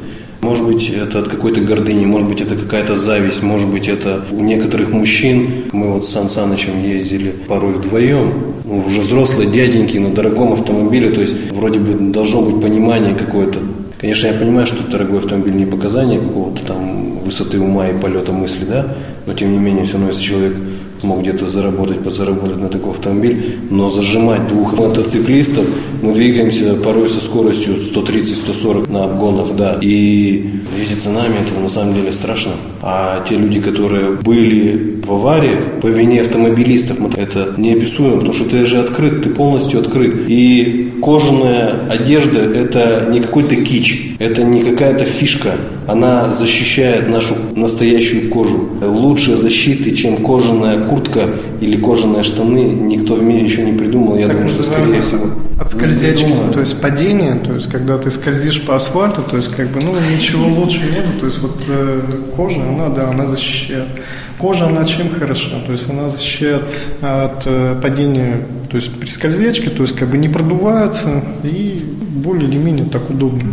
Может 0.42 0.66
быть, 0.66 0.90
это 0.90 1.20
от 1.20 1.28
какой-то 1.28 1.60
гордыни, 1.60 2.04
может 2.04 2.28
быть, 2.28 2.40
это 2.40 2.54
какая-то 2.54 2.94
зависть, 2.94 3.42
может 3.42 3.68
быть, 3.68 3.88
это 3.88 4.24
у 4.30 4.42
некоторых 4.42 4.90
мужчин. 4.92 5.64
Мы 5.72 5.92
вот 5.92 6.04
с 6.04 6.08
Сан 6.08 6.28
Санычем 6.28 6.82
ездили 6.82 7.34
порой 7.48 7.72
вдвоем, 7.74 8.32
ну, 8.64 8.84
уже 8.86 9.00
взрослые 9.00 9.50
дяденьки 9.50 9.98
на 9.98 10.10
дорогом 10.10 10.52
автомобиле, 10.52 11.10
то 11.10 11.20
есть 11.20 11.34
вроде 11.52 11.78
бы 11.80 12.12
должно 12.12 12.42
быть 12.42 12.60
понимание 12.60 13.14
какое-то. 13.14 13.60
Конечно, 13.98 14.28
я 14.28 14.34
понимаю, 14.34 14.66
что 14.66 14.88
дорогой 14.90 15.18
автомобиль 15.18 15.54
не 15.54 15.66
показание 15.66 16.20
какого-то 16.20 16.64
там 16.64 17.18
высоты 17.20 17.58
ума 17.58 17.88
и 17.88 17.98
полета 17.98 18.30
мысли, 18.30 18.64
да, 18.66 18.94
но 19.24 19.32
тем 19.32 19.52
не 19.52 19.58
менее, 19.58 19.84
все 19.84 19.94
равно, 19.94 20.08
если 20.08 20.22
человек 20.22 20.54
смог 21.06 21.20
где-то 21.20 21.46
заработать, 21.46 22.00
подзаработать 22.00 22.60
на 22.60 22.68
такой 22.68 22.90
автомобиль, 22.90 23.58
но 23.70 23.88
зажимать 23.88 24.48
двух 24.48 24.76
мотоциклистов, 24.76 25.64
мы 26.02 26.12
двигаемся 26.12 26.74
порой 26.74 27.08
со 27.08 27.20
скоростью 27.20 27.76
130-140 27.76 28.90
на 28.90 29.04
обгонах, 29.04 29.54
да, 29.56 29.78
и 29.80 30.50
видеться 30.76 31.10
нами 31.10 31.36
это 31.40 31.60
на 31.60 31.68
самом 31.68 31.94
деле 31.94 32.12
страшно. 32.12 32.52
А 32.82 33.24
те 33.28 33.36
люди, 33.36 33.60
которые 33.60 34.10
были 34.10 35.00
в 35.06 35.12
аварии 35.12 35.56
по 35.80 35.86
вине 35.86 36.20
автомобилистов, 36.20 36.96
это 37.16 37.54
неописуемо, 37.56 38.16
потому 38.16 38.32
что 38.32 38.44
ты 38.44 38.66
же 38.66 38.78
открыт, 38.80 39.22
ты 39.22 39.30
полностью 39.30 39.80
открыт. 39.80 40.28
И 40.28 40.92
кожаная 41.02 41.74
одежда– 41.88 42.38
это 42.54 43.08
не 43.12 43.20
какой-то 43.20 43.54
кич, 43.56 44.15
это 44.18 44.42
не 44.42 44.62
какая-то 44.64 45.04
фишка, 45.04 45.52
она 45.86 46.30
защищает 46.30 47.08
нашу 47.08 47.34
настоящую 47.54 48.30
кожу. 48.30 48.68
Лучше 48.80 49.36
защиты, 49.36 49.90
чем 49.94 50.18
кожаная 50.24 50.84
куртка 50.86 51.28
или 51.60 51.76
кожаные 51.76 52.22
штаны, 52.22 52.60
никто 52.60 53.14
в 53.14 53.22
мире 53.22 53.44
еще 53.44 53.62
не 53.62 53.76
придумал. 53.76 54.16
Я 54.16 54.26
Так 54.26 54.36
думаю, 54.36 54.48
что 54.48 54.62
скорее 54.62 55.00
всего. 55.00 55.30
От 55.60 55.72
скользячки, 55.72 56.32
то 56.52 56.60
есть 56.60 56.80
падение, 56.80 57.36
то 57.36 57.54
есть 57.54 57.70
когда 57.70 57.98
ты 57.98 58.10
скользишь 58.10 58.62
по 58.62 58.76
асфальту, 58.76 59.22
то 59.22 59.36
есть 59.36 59.54
как 59.54 59.68
бы, 59.68 59.80
ну, 59.82 59.92
ничего 60.14 60.46
лучше 60.46 60.82
нету, 60.82 61.20
то 61.20 61.26
есть 61.26 61.38
вот 61.38 61.64
э, 61.68 62.00
кожа, 62.36 62.60
она, 62.62 62.88
да, 62.88 63.10
она 63.10 63.26
защищает. 63.26 63.86
Кожа, 64.38 64.66
она 64.66 64.84
чем 64.84 65.10
хороша? 65.10 65.58
То 65.66 65.72
есть 65.72 65.88
она 65.88 66.10
защищает 66.10 66.62
от 67.00 67.46
э, 67.46 67.74
падения, 67.82 68.46
то 68.70 68.76
есть 68.76 68.92
при 68.92 69.08
скользячке, 69.08 69.70
то 69.70 69.82
есть 69.82 69.96
как 69.96 70.10
бы 70.10 70.18
не 70.18 70.28
продувается 70.28 71.22
и 71.42 71.82
более 72.16 72.48
или 72.48 72.58
менее 72.58 72.84
так 72.84 73.08
удобно. 73.08 73.52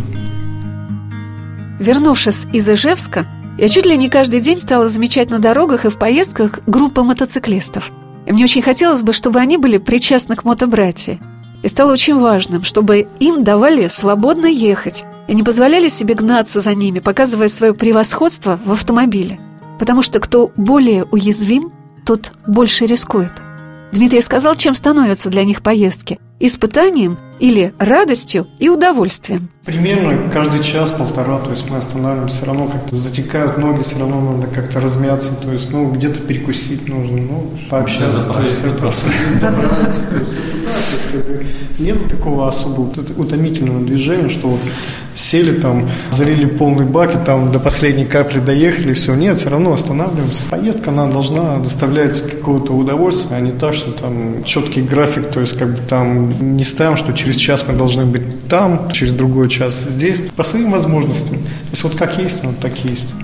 Вернувшись 1.78 2.46
из 2.52 2.68
Ижевска, 2.68 3.26
я 3.58 3.68
чуть 3.68 3.86
ли 3.86 3.96
не 3.96 4.08
каждый 4.08 4.40
день 4.40 4.58
стала 4.58 4.88
замечать 4.88 5.30
на 5.30 5.38
дорогах 5.38 5.84
и 5.84 5.88
в 5.88 5.98
поездках 5.98 6.60
группы 6.66 7.02
мотоциклистов. 7.02 7.90
И 8.26 8.32
мне 8.32 8.44
очень 8.44 8.62
хотелось 8.62 9.02
бы, 9.02 9.12
чтобы 9.12 9.40
они 9.40 9.58
были 9.58 9.78
причастны 9.78 10.36
к 10.36 10.44
мотобратии. 10.44 11.20
И 11.62 11.68
стало 11.68 11.92
очень 11.92 12.18
важным, 12.18 12.62
чтобы 12.62 13.06
им 13.20 13.42
давали 13.42 13.88
свободно 13.88 14.46
ехать 14.46 15.04
и 15.28 15.34
не 15.34 15.42
позволяли 15.42 15.88
себе 15.88 16.14
гнаться 16.14 16.60
за 16.60 16.74
ними, 16.74 16.98
показывая 16.98 17.48
свое 17.48 17.74
превосходство 17.74 18.58
в 18.64 18.72
автомобиле. 18.72 19.38
Потому 19.78 20.02
что 20.02 20.20
кто 20.20 20.52
более 20.56 21.04
уязвим, 21.04 21.72
тот 22.04 22.32
больше 22.46 22.86
рискует. 22.86 23.32
Дмитрий 23.92 24.20
сказал, 24.20 24.56
чем 24.56 24.74
становятся 24.74 25.30
для 25.30 25.44
них 25.44 25.62
поездки– 25.62 26.18
испытанием 26.40 27.18
или 27.38 27.74
радостью 27.78 28.46
и 28.58 28.68
удовольствием. 28.68 29.50
Примерно 29.64 30.30
каждый 30.30 30.62
час-полтора, 30.62 31.38
то 31.38 31.50
есть 31.50 31.68
мы 31.68 31.78
останавливаемся, 31.78 32.36
все 32.36 32.46
равно 32.46 32.66
как-то 32.66 32.96
затекают 32.96 33.58
ноги, 33.58 33.82
все 33.82 33.98
равно 33.98 34.32
надо 34.32 34.46
как-то 34.48 34.80
размяться, 34.80 35.34
то 35.34 35.52
есть, 35.52 35.70
ну, 35.70 35.90
где-то 35.90 36.20
перекусить 36.20 36.88
нужно, 36.88 37.16
ну, 37.16 37.50
пообщаться. 37.70 38.18
заправиться 38.18 38.70
просто. 38.70 39.06
Заправиться, 39.40 40.02
да, 40.02 40.18
то 40.18 40.18
есть, 40.18 40.32
как 41.12 41.26
бы 41.26 41.46
Нет 41.78 42.08
такого 42.08 42.46
особого 42.46 42.90
утомительного 43.16 43.84
движения, 43.84 44.28
что 44.28 44.48
вот 44.48 44.60
сели 45.14 45.52
там, 45.52 45.88
залили 46.10 46.46
полный 46.46 46.84
бак 46.84 47.14
и 47.14 47.24
там 47.24 47.50
до 47.50 47.58
последней 47.58 48.04
капли 48.04 48.38
доехали, 48.38 48.94
все. 48.94 49.14
Нет, 49.14 49.38
все 49.38 49.48
равно 49.48 49.72
останавливаемся. 49.72 50.44
Поездка, 50.50 50.90
она 50.90 51.06
должна 51.06 51.58
доставлять 51.58 52.20
какое-то 52.22 52.72
удовольствие, 52.72 53.38
а 53.38 53.40
не 53.40 53.52
так, 53.52 53.74
что 53.74 53.92
там 53.92 54.44
четкий 54.44 54.82
график, 54.82 55.28
то 55.30 55.40
есть 55.40 55.56
как 55.58 55.70
бы 55.70 55.78
там 55.88 56.23
не 56.24 56.64
ставим, 56.64 56.96
что 56.96 57.12
через 57.12 57.36
час 57.36 57.64
мы 57.66 57.74
должны 57.74 58.04
быть 58.06 58.48
там, 58.48 58.90
через 58.90 59.12
другой 59.12 59.48
час 59.48 59.74
здесь, 59.74 60.20
по 60.36 60.42
своим 60.42 60.70
возможностям. 60.70 61.36
То 61.36 61.70
есть 61.72 61.82
вот 61.84 61.96
как 61.96 62.18
есть, 62.18 62.44
вот 62.44 62.58
так 62.58 62.72
и 62.84 62.88
есть. 62.88 63.14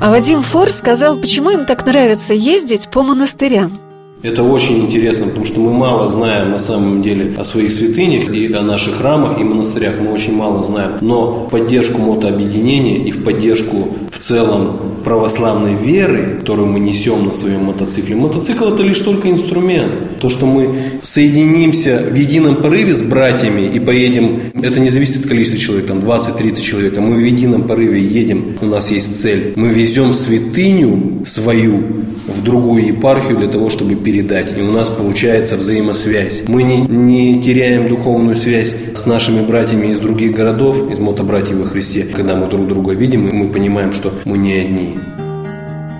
А 0.00 0.10
Вадим 0.10 0.42
Фор 0.42 0.70
сказал, 0.70 1.16
почему 1.16 1.50
им 1.50 1.64
так 1.64 1.86
нравится 1.86 2.34
ездить 2.34 2.88
по 2.90 3.02
монастырям. 3.02 3.78
Это 4.22 4.42
очень 4.42 4.80
интересно, 4.80 5.26
потому 5.26 5.44
что 5.44 5.60
мы 5.60 5.72
мало 5.72 6.08
знаем 6.08 6.50
на 6.50 6.58
самом 6.58 7.02
деле 7.02 7.34
о 7.36 7.44
своих 7.44 7.70
святынях 7.70 8.30
и 8.30 8.50
о 8.52 8.62
наших 8.62 8.96
храмах 8.96 9.38
и 9.38 9.44
монастырях. 9.44 9.96
Мы 10.00 10.10
очень 10.10 10.34
мало 10.34 10.64
знаем. 10.64 10.92
Но 11.02 11.46
в 11.46 11.50
поддержку 11.50 12.00
мотообъединения 12.00 13.04
и 13.04 13.12
в 13.12 13.22
поддержку 13.22 13.88
в 14.10 14.18
целом 14.18 14.78
православной 15.04 15.74
веры, 15.74 16.38
которую 16.40 16.68
мы 16.68 16.80
несем 16.80 17.26
на 17.26 17.34
своем 17.34 17.64
мотоцикле, 17.64 18.16
мотоцикл 18.16 18.64
это 18.64 18.82
лишь 18.82 19.00
только 19.00 19.30
инструмент. 19.30 20.18
То, 20.20 20.30
что 20.30 20.46
мы 20.46 20.70
соединимся 21.02 22.02
в 22.10 22.14
едином 22.14 22.56
порыве 22.56 22.94
с 22.94 23.02
братьями 23.02 23.70
и 23.72 23.78
поедем, 23.78 24.40
это 24.54 24.80
не 24.80 24.88
зависит 24.88 25.24
от 25.24 25.28
количества 25.28 25.60
человек, 25.60 25.86
там 25.86 25.98
20-30 25.98 26.62
человек, 26.62 26.96
а 26.96 27.02
мы 27.02 27.16
в 27.16 27.24
едином 27.24 27.64
порыве 27.64 28.00
едем, 28.00 28.56
у 28.62 28.66
нас 28.66 28.90
есть 28.90 29.20
цель. 29.20 29.52
Мы 29.56 29.68
везем 29.68 30.14
святыню 30.14 31.24
свою 31.26 31.82
в 32.26 32.42
другую 32.42 32.86
епархию 32.86 33.38
для 33.38 33.48
того, 33.48 33.70
чтобы 33.70 33.94
передать. 34.06 34.56
И 34.56 34.62
у 34.62 34.70
нас 34.70 34.88
получается 34.88 35.56
взаимосвязь. 35.56 36.44
Мы 36.46 36.62
не, 36.62 36.80
не 36.82 37.42
теряем 37.42 37.88
духовную 37.88 38.36
связь 38.36 38.72
с 38.94 39.04
нашими 39.04 39.44
братьями 39.44 39.88
из 39.88 39.98
других 39.98 40.32
городов, 40.32 40.92
из 40.92 41.00
мотобратьев 41.00 41.56
во 41.56 41.64
Христе. 41.64 42.04
Когда 42.04 42.36
мы 42.36 42.46
друг 42.46 42.68
друга 42.68 42.92
видим, 42.92 43.26
и 43.26 43.32
мы 43.32 43.48
понимаем, 43.48 43.92
что 43.92 44.12
мы 44.24 44.38
не 44.38 44.52
одни. 44.60 44.94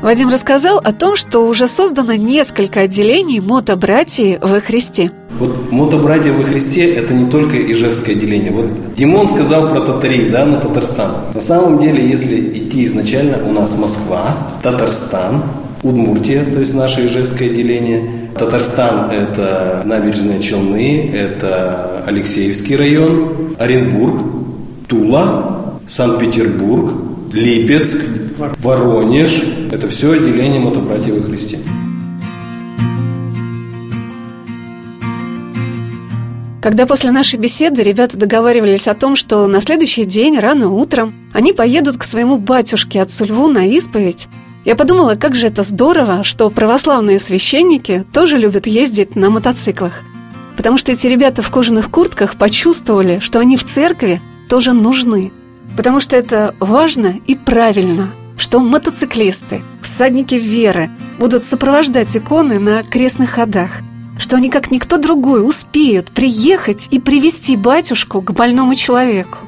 Вадим 0.02 0.28
рассказал 0.28 0.78
о 0.78 0.92
том, 0.92 1.16
что 1.16 1.40
уже 1.40 1.66
создано 1.66 2.14
несколько 2.14 2.82
отделений 2.82 3.40
мотобратьи 3.40 4.38
во 4.40 4.60
Христе. 4.60 5.10
Вот 5.40 5.72
мотобратья 5.72 6.32
во 6.32 6.44
Христе– 6.44 6.94
это 6.94 7.12
не 7.12 7.28
только 7.28 7.56
ижевское 7.72 8.14
отделение. 8.14 8.52
Вот 8.52 8.94
Димон 8.94 9.26
сказал 9.26 9.68
про 9.68 9.80
татарей, 9.80 10.30
да, 10.30 10.46
на 10.46 10.58
Татарстан. 10.58 11.34
На 11.34 11.40
самом 11.40 11.80
деле, 11.80 12.08
если 12.08 12.38
идти 12.38 12.84
изначально, 12.84 13.38
у 13.44 13.52
нас 13.52 13.76
Москва, 13.76 14.36
Татарстан, 14.62 15.42
Удмуртия, 15.82 16.44
то 16.44 16.60
есть 16.60 16.74
наше 16.74 17.06
ижевское 17.06 17.50
отделение. 17.50 18.30
Татарстан– 18.36 19.10
это 19.12 19.82
набережные 19.84 20.40
Челны, 20.40 21.10
это 21.12 22.02
Алексеевский 22.06 22.76
район, 22.76 23.54
Оренбург, 23.58 24.22
Тула, 24.88 25.80
Санкт-Петербург, 25.88 26.92
Липецк, 27.32 27.96
Воронеж, 28.58 29.42
Это 29.72 29.88
все 29.88 30.12
отделением 30.12 30.66
от 30.66 30.82
братьев 30.82 31.16
во 31.16 31.22
Христе. 31.22 31.58
Когда 36.66 36.84
после 36.84 37.12
нашей 37.12 37.38
беседы 37.38 37.82
ребята 37.82 38.16
договаривались 38.16 38.88
о 38.88 38.94
том, 38.94 39.14
что 39.14 39.46
на 39.46 39.60
следующий 39.60 40.04
день, 40.04 40.38
рано 40.38 40.68
утром, 40.68 41.14
они 41.32 41.52
поедут 41.52 41.96
к 41.96 42.02
своему 42.02 42.38
батюшке 42.38 43.02
отцу 43.02 43.24
Льву 43.24 43.46
на 43.46 43.66
исповедь, 43.66 44.28
я 44.66 44.76
подумала, 44.76 45.14
как 45.14 45.34
же 45.34 45.46
это 45.46 45.62
здорово, 45.62 46.24
что 46.24 46.50
православные 46.50 47.18
священники 47.18 48.04
тоже 48.12 48.36
любят 48.36 48.66
ездить 48.66 49.16
на 49.16 49.30
мотоциклах. 49.30 50.02
Потому 50.58 50.76
что 50.76 50.92
эти 50.92 51.06
ребята 51.06 51.40
в 51.40 51.50
кожаных 51.50 51.90
куртках 51.90 52.36
почувствовали, 52.36 53.20
что 53.20 53.38
они 53.38 53.56
в 53.56 53.64
церкви 53.64 54.20
тоже 54.48 54.72
нужны. 54.72 55.32
Потому 55.76 56.00
что 56.00 56.16
это 56.16 56.54
важно 56.60 57.14
и 57.26 57.34
правильно, 57.34 58.10
что 58.36 58.58
мотоциклисты, 58.58 59.62
всадники 59.80 60.34
веры 60.34 60.90
будут 61.18 61.42
сопровождать 61.42 62.14
иконы 62.14 62.58
на 62.58 62.82
крестных 62.82 63.30
ходах– 63.30 63.70
что 64.18 64.36
они, 64.36 64.48
как 64.48 64.70
никто 64.70 64.96
другой, 64.96 65.46
успеют 65.46 66.10
приехать 66.10 66.88
и 66.90 66.98
привести 66.98 67.56
батюшку 67.56 68.22
к 68.22 68.32
больному 68.32 68.74
человеку, 68.74 69.38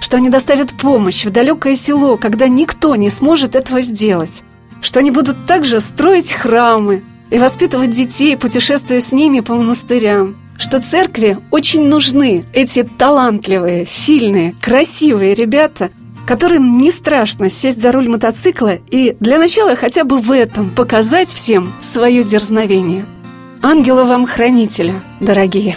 что 0.00 0.16
они 0.16 0.28
доставят 0.28 0.72
помощь 0.74 1.24
в 1.24 1.30
далекое 1.30 1.74
село, 1.74 2.16
когда 2.16 2.48
никто 2.48 2.94
не 2.96 3.10
сможет 3.10 3.56
этого 3.56 3.80
сделать, 3.80 4.44
что 4.80 5.00
они 5.00 5.10
будут 5.10 5.46
также 5.46 5.80
строить 5.80 6.32
храмы 6.32 7.02
и 7.30 7.38
воспитывать 7.38 7.90
детей, 7.90 8.36
путешествуя 8.36 9.00
с 9.00 9.12
ними 9.12 9.40
по 9.40 9.54
монастырям, 9.54 10.36
что 10.56 10.80
церкви 10.80 11.38
очень 11.50 11.86
нужны 11.88 12.44
эти 12.52 12.82
талантливые, 12.82 13.86
сильные, 13.86 14.54
красивые 14.60 15.34
ребята, 15.34 15.90
которым 16.26 16.78
не 16.78 16.90
страшно 16.90 17.48
сесть 17.48 17.80
за 17.80 17.92
руль 17.92 18.08
мотоцикла 18.08 18.74
и 18.90 19.16
для 19.20 19.38
начала 19.38 19.76
хотя 19.76 20.04
бы 20.04 20.18
в 20.18 20.30
этом 20.32 20.70
показать 20.70 21.28
всем 21.28 21.72
свое 21.80 22.22
дерзновение– 22.22 23.06
Ангела 23.60 24.04
вам 24.04 24.24
хранителя, 24.24 25.02
дорогие. 25.18 25.76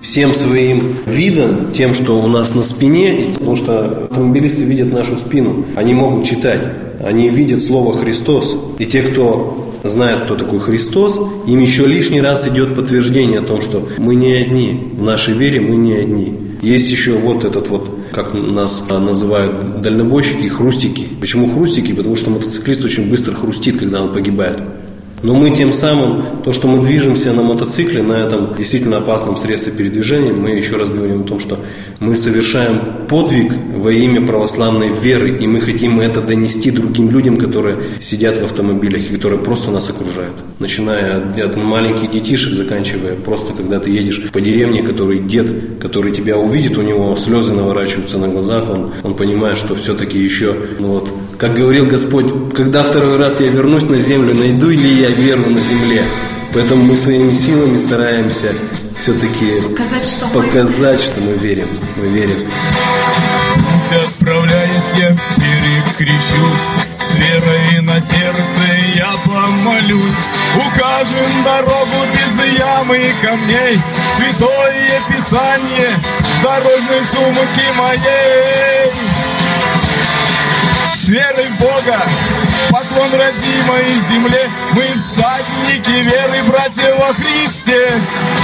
Всем 0.00 0.32
своим 0.32 0.94
видом, 1.06 1.72
тем, 1.76 1.92
что 1.92 2.20
у 2.20 2.28
нас 2.28 2.54
на 2.54 2.62
спине, 2.62 3.30
потому 3.34 3.56
что 3.56 4.06
автомобилисты 4.10 4.62
видят 4.62 4.92
нашу 4.92 5.16
спину, 5.16 5.64
они 5.74 5.92
могут 5.92 6.24
читать, 6.24 6.62
они 7.04 7.28
видят 7.28 7.62
слово 7.62 7.92
«Христос». 7.92 8.56
И 8.78 8.86
те, 8.86 9.02
кто 9.02 9.74
знает, 9.82 10.22
кто 10.22 10.36
такой 10.36 10.60
Христос, 10.60 11.20
им 11.46 11.60
еще 11.60 11.86
лишний 11.86 12.20
раз 12.20 12.46
идет 12.46 12.76
подтверждение 12.76 13.40
о 13.40 13.42
том, 13.42 13.60
что 13.60 13.88
мы 13.98 14.14
не 14.14 14.34
одни, 14.34 14.92
в 14.94 15.02
нашей 15.02 15.34
вере 15.34 15.60
мы 15.60 15.74
не 15.76 15.94
одни. 15.94 16.32
Есть 16.62 16.90
еще 16.90 17.12
вот 17.12 17.44
этот 17.44 17.68
вот, 17.68 17.88
как 18.12 18.34
нас 18.34 18.84
называют 18.88 19.80
дальнобойщики, 19.82 20.46
хрустики. 20.46 21.08
Почему 21.20 21.48
хрустики? 21.50 21.92
Потому 21.92 22.16
что 22.16 22.30
мотоциклист 22.30 22.84
очень 22.84 23.10
быстро 23.10 23.34
хрустит, 23.34 23.78
когда 23.78 24.02
он 24.02 24.12
погибает. 24.12 24.58
Но 25.22 25.34
мы 25.34 25.50
тем 25.50 25.72
самым, 25.72 26.42
то, 26.44 26.52
что 26.52 26.68
мы 26.68 26.82
движемся 26.82 27.32
на 27.32 27.42
мотоцикле, 27.42 28.02
на 28.02 28.12
этом 28.12 28.54
действительно 28.56 28.98
опасном 28.98 29.36
средстве 29.36 29.72
передвижения, 29.72 30.32
мы 30.32 30.50
еще 30.50 30.76
раз 30.76 30.88
говорим 30.88 31.22
о 31.22 31.24
том, 31.24 31.40
что 31.40 31.58
мы 32.00 32.14
совершаем 32.14 32.80
подвиг 33.08 33.52
во 33.76 33.90
имя 33.90 34.24
православной 34.24 34.90
веры, 34.92 35.36
и 35.36 35.46
мы 35.46 35.60
хотим 35.60 36.00
это 36.00 36.20
донести 36.20 36.70
другим 36.70 37.10
людям, 37.10 37.36
которые 37.36 37.76
сидят 38.00 38.36
в 38.36 38.44
автомобилях 38.44 39.10
и 39.10 39.14
которые 39.14 39.40
просто 39.40 39.70
нас 39.70 39.90
окружают. 39.90 40.34
Начиная 40.60 41.16
от 41.16 41.56
маленьких 41.56 42.10
детишек, 42.10 42.52
заканчивая 42.52 43.14
просто, 43.14 43.52
когда 43.52 43.80
ты 43.80 43.90
едешь 43.90 44.30
по 44.32 44.40
деревне, 44.40 44.82
который 44.82 45.18
дед, 45.18 45.78
который 45.80 46.12
тебя 46.12 46.36
увидит, 46.38 46.78
у 46.78 46.82
него 46.82 47.16
слезы 47.16 47.52
наворачиваются 47.52 48.18
на 48.18 48.28
глазах, 48.28 48.70
он, 48.70 48.92
он 49.02 49.14
понимает, 49.14 49.58
что 49.58 49.74
все-таки 49.74 50.18
еще, 50.18 50.54
ну 50.78 50.88
вот, 50.88 51.12
как 51.38 51.54
говорил 51.54 51.86
Господь, 51.86 52.52
когда 52.54 52.82
второй 52.82 53.16
раз 53.16 53.40
я 53.40 53.46
вернусь 53.46 53.88
на 53.88 54.00
землю, 54.00 54.34
найду 54.34 54.70
ли 54.70 55.00
я 55.00 55.10
веру 55.10 55.48
на 55.48 55.58
земле? 55.58 56.04
Поэтому 56.52 56.82
мы 56.82 56.96
своими 56.96 57.32
силами 57.32 57.76
стараемся 57.76 58.52
все-таки 58.98 59.60
показать, 59.60 60.04
что, 60.04 60.26
показать 60.28 60.98
мы... 60.98 61.04
что 61.04 61.20
мы 61.20 61.32
верим. 61.34 61.68
Мы 61.96 62.08
верим. 62.08 62.50
Отправляясь, 63.90 64.92
я 64.98 65.16
перекрещусь 65.36 66.68
С 66.98 67.14
верой 67.14 67.80
на 67.80 67.98
сердце 68.00 68.60
я 68.96 69.12
помолюсь 69.24 70.14
Укажем 70.56 71.42
дорогу 71.42 72.04
без 72.12 72.58
ямы 72.58 72.98
и 72.98 73.26
камней 73.26 73.80
Святое 74.14 75.00
Писание 75.08 75.98
дорожной 76.42 77.04
сумки 77.06 77.78
моей 77.78 79.27
с 81.08 81.10
в 81.10 81.58
Бога, 81.58 82.02
поклон 82.68 83.10
родимой 83.14 83.98
земле, 83.98 84.50
мы 84.72 84.98
всадники 84.98 86.02
веры, 86.02 86.42
братья 86.46 86.94
во 86.96 87.14
Христе. 87.14 87.98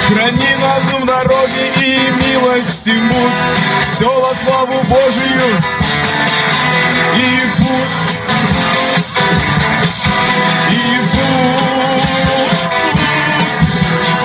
Храни 0.09 0.57
нас 0.63 0.85
в 0.95 1.05
дороге 1.05 1.73
и 1.83 2.11
милости 2.27 2.89
будь, 2.89 3.43
все 3.83 4.09
во 4.09 4.35
славу 4.35 4.83
Божию 4.85 5.63
и 7.17 7.43
путь. 7.59 8.15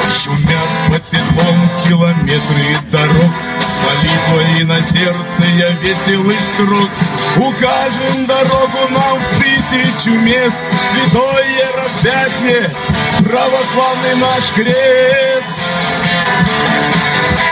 Шумят 0.10 0.70
под 0.90 1.06
седлом 1.06 1.70
километры 1.86 2.78
дорог, 2.90 3.32
с 3.60 3.80
молитвой 3.84 4.64
на 4.64 4.82
сердце 4.82 5.44
я 5.58 5.70
веселый 5.82 6.38
строк. 6.38 6.90
Укажем 7.38 8.26
дорогу 8.26 8.90
нам 8.90 9.20
в 9.20 9.40
тысячу 9.40 10.12
мест. 10.12 10.58
Святое 10.90 11.72
распятие, 11.76 12.72
православный 13.20 14.16
наш 14.16 14.52
крест. 14.54 15.50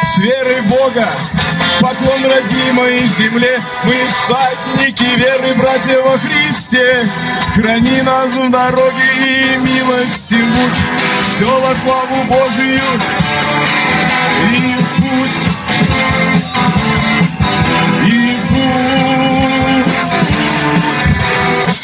С 0.03 0.17
верой 0.17 0.61
Бога, 0.61 1.07
поклон 1.79 2.25
родимой 2.25 3.07
земле. 3.07 3.61
Мы 3.83 3.95
всадники 4.09 5.03
веры, 5.03 5.53
братья 5.55 6.01
во 6.01 6.17
Христе. 6.17 7.07
Храни 7.53 8.01
нас 8.01 8.33
в 8.33 8.49
дороге 8.49 9.05
и 9.21 9.57
милости 9.57 10.33
будь. 10.33 10.81
Все 11.23 11.61
во 11.61 11.75
славу 11.75 12.23
Божию. 12.23 12.81
И 14.53 14.75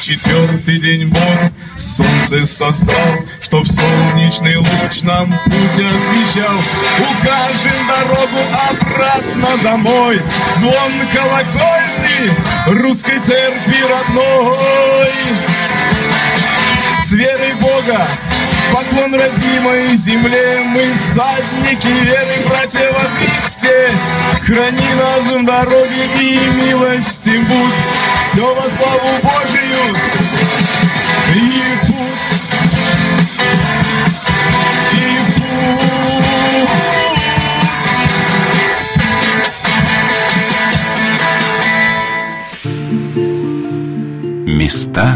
Четвертый 0.03 0.79
день 0.79 1.07
Бог 1.07 1.51
солнце 1.77 2.45
создал, 2.45 2.93
Чтоб 3.39 3.65
солнечный 3.65 4.57
луч 4.57 5.01
нам 5.03 5.33
путь 5.45 5.79
освещал. 5.79 6.59
Укажем 6.99 7.87
дорогу 7.87 8.37
обратно 8.69 9.63
домой, 9.63 10.21
Звон 10.55 10.91
колокольный 11.13 12.81
русской 12.81 13.17
церкви 13.19 13.77
родной. 13.87 15.13
С 17.05 17.11
верой 17.13 17.53
Бога 17.61 18.05
Поклон 18.73 19.13
родимой 19.13 19.95
земле, 19.95 20.63
мы 20.65 20.95
всадники 20.95 21.85
веры, 21.85 22.43
братья 22.49 22.91
во 22.91 23.07
Христе. 23.19 23.91
Храни 24.41 24.95
нас 24.95 25.23
в 25.25 25.45
дороге 25.45 26.09
и 26.19 26.39
милости 26.55 27.37
будь, 27.37 27.92
все 28.33 28.55
во 28.55 28.67
славу 28.67 29.09
Божию. 29.21 29.95
И 31.35 31.37
путь, 31.85 32.23
и 34.91 34.95
путь. 35.35 35.53
Места. 44.47 45.07